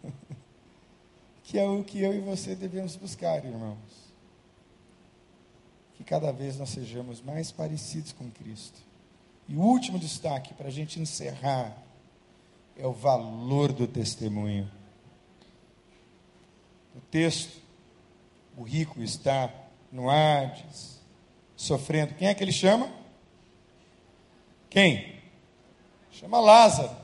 que 1.44 1.60
é 1.60 1.68
o 1.68 1.84
que 1.84 2.02
eu 2.02 2.16
e 2.16 2.20
você 2.20 2.56
devemos 2.56 2.96
buscar, 2.96 3.46
irmãos. 3.46 4.07
Cada 6.08 6.32
vez 6.32 6.58
nós 6.58 6.70
sejamos 6.70 7.22
mais 7.22 7.52
parecidos 7.52 8.14
com 8.14 8.32
Cristo. 8.32 8.80
E 9.48 9.56
o 9.56 9.62
último 9.62 10.00
destaque, 10.00 10.54
para 10.54 10.70
a 10.70 10.72
gente 10.72 11.02
encerrar, 11.02 11.76
é 12.78 12.88
o 12.88 12.94
valor 12.94 13.74
do 13.74 13.86
testemunho. 13.86 14.72
O 16.96 17.02
texto, 17.12 17.62
o 18.56 18.64
rico 18.64 19.04
está 19.04 19.54
no 19.92 20.10
Hades, 20.10 21.02
sofrendo. 21.58 22.14
Quem 22.16 22.30
é 22.30 22.34
que 22.34 22.42
ele 22.42 22.54
chama? 22.54 22.90
Quem? 24.70 25.20
Chama 26.10 26.40
Lázaro. 26.40 26.96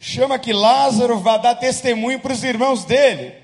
Chama 0.00 0.38
que 0.38 0.54
Lázaro 0.54 1.18
vá 1.18 1.36
dar 1.36 1.54
testemunho 1.54 2.18
para 2.18 2.32
os 2.32 2.42
irmãos 2.42 2.84
dele, 2.84 3.42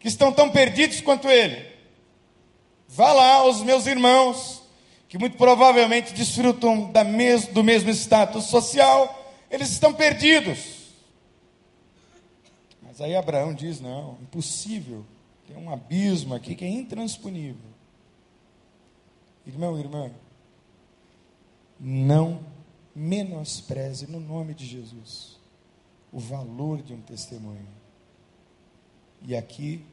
que 0.00 0.08
estão 0.08 0.32
tão 0.32 0.50
perdidos 0.50 1.00
quanto 1.00 1.28
ele. 1.28 1.77
Vá 2.88 3.12
lá, 3.12 3.46
os 3.46 3.62
meus 3.62 3.86
irmãos, 3.86 4.62
que 5.08 5.18
muito 5.18 5.36
provavelmente 5.36 6.14
desfrutam 6.14 6.90
mes 7.06 7.46
do 7.46 7.62
mesmo 7.62 7.90
status 7.90 8.46
social, 8.46 9.36
eles 9.50 9.70
estão 9.70 9.92
perdidos. 9.92 10.78
Mas 12.82 13.00
aí 13.00 13.14
Abraão 13.14 13.52
diz: 13.54 13.80
não, 13.80 14.18
impossível 14.22 15.04
tem 15.46 15.56
um 15.56 15.70
abismo 15.70 16.34
aqui 16.34 16.54
que 16.54 16.64
é 16.64 16.68
intransponível. 16.68 17.68
Irmão, 19.46 19.78
irmã, 19.78 20.10
não 21.78 22.40
menospreze 22.94 24.10
no 24.10 24.18
nome 24.18 24.52
de 24.52 24.66
Jesus 24.66 25.38
o 26.12 26.18
valor 26.18 26.82
de 26.82 26.92
um 26.92 27.00
testemunho. 27.00 27.68
E 29.22 29.36
aqui, 29.36 29.84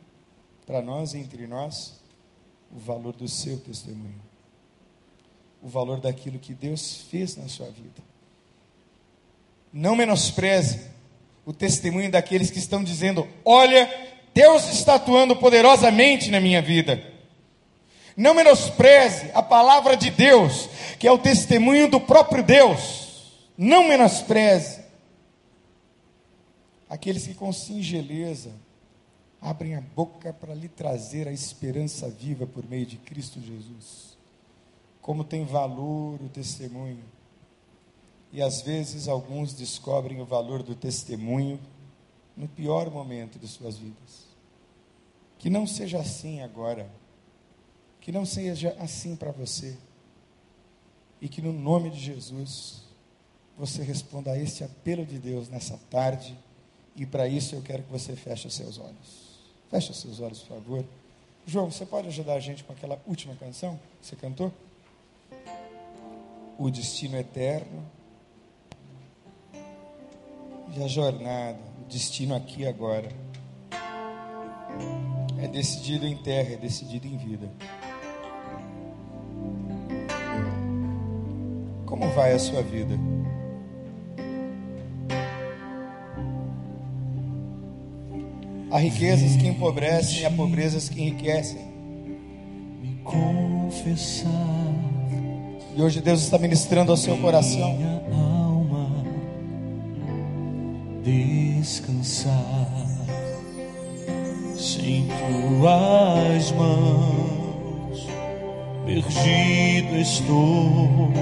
para 0.66 0.82
nós 0.82 1.14
entre 1.14 1.48
nós, 1.48 2.00
o 2.72 2.80
valor 2.80 3.14
do 3.14 3.28
seu 3.28 3.58
testemunho. 3.60 4.22
O 5.62 5.68
valor 5.68 6.00
daquilo 6.00 6.40
que 6.40 6.54
Deus 6.54 7.06
fez 7.10 7.36
na 7.36 7.48
sua 7.48 7.68
vida. 7.68 8.04
Não 9.74 9.96
menospreze 9.96 10.82
o 11.46 11.52
testemunho 11.52 12.12
daqueles 12.12 12.50
que 12.50 12.60
estão 12.60 12.84
dizendo: 12.84 13.28
Olha, 13.44 13.90
Deus 14.34 14.68
está 14.70 14.96
atuando 14.96 15.36
poderosamente 15.36 16.30
na 16.30 16.40
minha 16.40 16.62
vida. 16.62 17.14
Não 18.16 18.34
menospreze 18.34 19.30
a 19.34 19.42
palavra 19.42 19.98
de 19.98 20.10
Deus, 20.10 20.70
que 20.98 21.08
é 21.08 21.12
o 21.12 21.18
testemunho 21.18 21.90
do 21.90 22.00
próprio 22.00 22.44
Deus. 22.44 23.34
Não 23.58 23.88
menospreze 23.88 24.86
aqueles 26.90 27.28
que 27.28 27.34
com 27.34 27.52
singeleza 27.52 28.52
abrem 29.46 29.76
a 29.76 29.82
boca 29.82 30.34
para 30.34 30.56
lhe 30.56 30.68
trazer 30.68 31.28
a 31.28 31.32
esperança 31.32 32.10
viva 32.10 32.48
por 32.48 32.68
meio 32.68 32.86
de 32.86 32.98
Cristo 32.98 33.40
Jesus. 33.40 34.18
Como 35.04 35.24
tem 35.24 35.46
valor 35.46 36.20
o 36.20 36.30
testemunho. 36.30 37.04
E 38.34 38.42
às 38.42 38.64
vezes 38.64 39.08
alguns 39.08 39.54
descobrem 39.54 40.20
o 40.20 40.26
valor 40.26 40.64
do 40.64 40.74
testemunho 40.74 41.60
no 42.36 42.48
pior 42.48 42.90
momento 42.90 43.38
de 43.38 43.48
suas 43.48 43.78
vidas. 43.78 44.26
Que 45.38 45.48
não 45.48 45.68
seja 45.68 46.00
assim 46.00 46.42
agora. 46.42 46.90
Que 48.02 48.12
não 48.12 48.26
seja 48.26 48.76
assim 48.80 49.16
para 49.16 49.32
você. 49.32 49.78
E 51.22 51.30
que 51.30 51.40
no 51.40 51.54
nome 51.54 51.92
de 51.92 52.00
Jesus 52.00 52.82
você 53.56 53.84
responda 53.84 54.32
a 54.32 54.40
este 54.40 54.64
apelo 54.64 55.06
de 55.06 55.20
Deus 55.20 55.50
nessa 55.50 55.80
tarde. 55.92 56.36
E 56.96 57.06
para 57.06 57.28
isso 57.28 57.54
eu 57.54 57.62
quero 57.62 57.84
que 57.84 57.92
você 57.92 58.16
feche 58.16 58.48
os 58.48 58.56
seus 58.56 58.80
olhos. 58.80 59.25
Feche 59.70 59.94
seus 59.94 60.20
olhos, 60.20 60.40
por 60.40 60.56
favor. 60.56 60.86
João, 61.46 61.72
você 61.72 61.86
pode 61.86 62.08
ajudar 62.08 62.34
a 62.34 62.40
gente 62.40 62.64
com 62.64 62.74
aquela 62.74 63.00
última 63.06 63.36
canção 63.36 63.80
que 64.02 64.08
você 64.08 64.16
cantou? 64.16 64.52
O 66.58 66.70
destino 66.70 67.18
eterno 67.18 67.86
e 70.76 70.84
a 70.84 70.88
jornada, 70.88 71.60
o 71.82 71.92
destino 71.92 72.36
aqui 72.36 72.66
agora 72.66 73.10
é 75.42 75.48
decidido 75.48 76.08
em 76.08 76.18
terra, 76.18 76.54
é 76.54 76.58
decidido 76.58 77.06
em 77.08 77.18
vida. 77.18 77.50
Como 81.86 82.10
vai 82.12 82.34
a 82.34 82.40
sua 82.40 82.62
vida? 82.64 82.98
Há 88.76 88.78
riquezas 88.78 89.38
que 89.38 89.48
empobrecem 89.48 90.20
e 90.20 90.26
há 90.26 90.30
pobrezas 90.30 90.90
que 90.90 91.02
enriquecem. 91.02 91.62
Me 92.82 93.00
confessar. 93.06 94.30
E 95.74 95.82
hoje 95.82 96.02
Deus 96.02 96.22
está 96.22 96.38
ministrando 96.38 96.92
ao 96.92 96.98
seu 96.98 97.16
coração. 97.20 97.74
Alma 98.12 99.06
descansar 101.06 102.68
em 104.84 105.08
tuas 105.08 106.52
mãos 106.52 108.08
perdido 108.86 109.96
estou. 110.02 111.14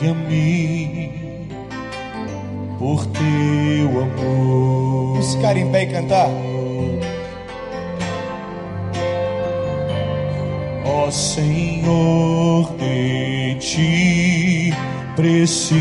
Guia-me 0.00 1.10
por 2.78 3.04
teu 3.06 4.02
amor. 4.02 4.43
Vamos 5.34 5.46
ficar 5.46 5.56
em 5.56 5.70
pé 5.70 5.82
e 5.82 5.86
cantar. 5.86 6.28
Ó 10.86 11.10
Senhor, 11.10 12.72
de 12.78 13.56
ti 13.58 14.72
preciso 15.16 15.74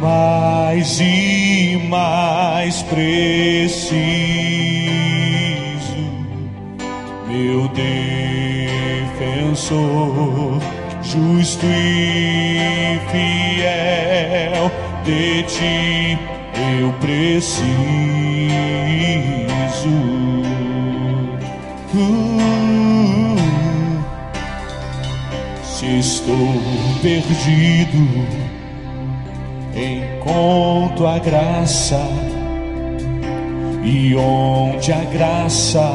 mais 0.00 1.00
e 1.00 1.80
mais 1.88 2.82
preciso, 2.82 3.98
meu 7.28 7.68
defensor, 9.28 10.60
justo 11.02 11.66
e 11.66 12.47
de 15.08 15.42
ti 15.44 16.18
eu 16.80 16.92
preciso. 17.00 17.64
Uh, 21.94 23.36
se 25.62 25.98
estou 25.98 26.52
perdido, 27.00 28.26
encontro 29.74 31.06
a 31.06 31.18
graça, 31.18 32.06
e 33.82 34.14
onde 34.14 34.92
a 34.92 35.04
graça 35.04 35.90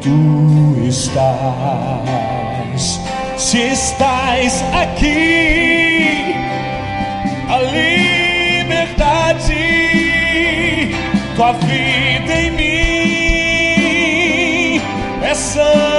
tu 0.00 0.82
estás, 0.88 2.98
se 3.36 3.58
estás 3.58 4.64
aqui, 4.72 6.05
a 7.48 7.58
liberdade, 7.62 9.54
tua 11.34 11.52
vida 11.52 12.34
em 12.40 12.50
mim 12.50 12.66
é 15.22 15.34
santidade. 15.34 15.95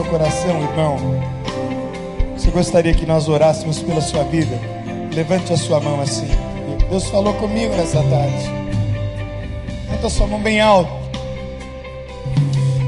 Seu 0.00 0.04
coração, 0.04 0.62
irmão. 0.62 0.96
Você 2.34 2.50
gostaria 2.50 2.94
que 2.94 3.04
nós 3.04 3.28
orássemos 3.28 3.80
pela 3.80 4.00
sua 4.00 4.22
vida? 4.24 4.58
Levante 5.14 5.52
a 5.52 5.56
sua 5.56 5.78
mão 5.78 6.00
assim. 6.00 6.28
Deus 6.88 7.04
falou 7.10 7.34
comigo 7.34 7.74
nessa 7.76 8.02
tarde. 8.04 8.50
Levanta 9.84 10.06
a 10.06 10.10
sua 10.10 10.26
mão 10.26 10.40
bem 10.40 10.58
alto. 10.60 10.90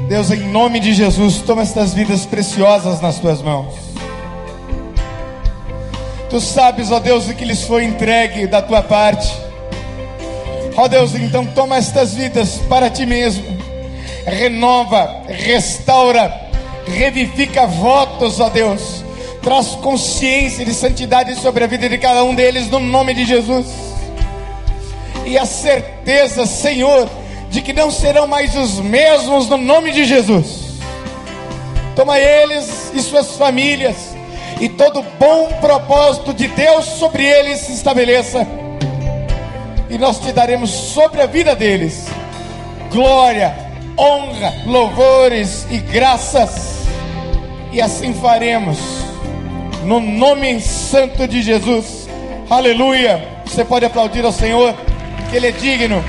Deus, 0.09 0.31
em 0.31 0.47
nome 0.49 0.79
de 0.79 0.93
Jesus, 0.93 1.39
toma 1.41 1.61
estas 1.61 1.93
vidas 1.93 2.25
preciosas 2.25 2.99
nas 2.99 3.19
tuas 3.19 3.41
mãos. 3.41 3.75
Tu 6.31 6.41
sabes, 6.41 6.91
ó 6.91 6.99
Deus, 6.99 7.29
o 7.29 7.35
que 7.35 7.45
lhes 7.45 7.61
foi 7.63 7.83
entregue 7.83 8.47
da 8.47 8.61
tua 8.61 8.81
parte. 8.81 9.31
Ó 10.75 10.87
Deus, 10.87 11.13
então 11.13 11.45
toma 11.45 11.77
estas 11.77 12.15
vidas 12.15 12.57
para 12.67 12.89
ti 12.89 13.05
mesmo. 13.05 13.43
Renova, 14.25 15.21
restaura, 15.27 16.42
revivifica 16.87 17.65
votos, 17.65 18.39
ó 18.39 18.49
Deus. 18.49 19.03
Traz 19.41 19.69
consciência 19.75 20.63
de 20.63 20.73
santidade 20.73 21.35
sobre 21.35 21.63
a 21.63 21.67
vida 21.67 21.89
de 21.89 21.97
cada 21.97 22.23
um 22.23 22.33
deles, 22.33 22.69
no 22.69 22.79
nome 22.79 23.13
de 23.13 23.25
Jesus. 23.25 23.67
E 25.25 25.37
a 25.37 25.45
certeza, 25.45 26.45
Senhor, 26.45 27.09
de 27.49 27.61
que 27.61 27.73
não 27.73 27.91
serão 27.91 28.27
mais 28.27 28.55
os 28.55 28.79
mesmos, 28.79 29.49
no 29.49 29.57
nome 29.57 29.91
de 29.91 30.05
Jesus. 30.05 30.63
Toma 31.95 32.19
eles 32.19 32.91
e 32.93 33.01
suas 33.01 33.35
famílias, 33.35 33.95
e 34.59 34.69
todo 34.69 35.05
bom 35.19 35.49
propósito 35.61 36.33
de 36.33 36.47
Deus 36.47 36.85
sobre 36.85 37.25
eles 37.25 37.59
se 37.59 37.73
estabeleça. 37.73 38.47
E 39.89 39.97
nós 39.97 40.19
te 40.19 40.31
daremos 40.31 40.69
sobre 40.69 41.21
a 41.21 41.25
vida 41.25 41.55
deles 41.55 42.07
glória, 42.93 43.55
honra, 43.97 44.53
louvores 44.67 45.65
e 45.71 45.79
graças. 45.79 46.72
E 47.73 47.81
assim 47.81 48.13
faremos, 48.13 48.77
no 49.83 49.99
nome 49.99 50.61
santo 50.61 51.27
de 51.27 51.41
Jesus. 51.41 52.07
Aleluia. 52.47 53.27
Você 53.47 53.65
pode 53.65 53.83
aplaudir 53.83 54.23
ao 54.23 54.31
Senhor, 54.31 54.75
que 55.31 55.35
Ele 55.35 55.47
é 55.47 55.51
digno 55.51 56.05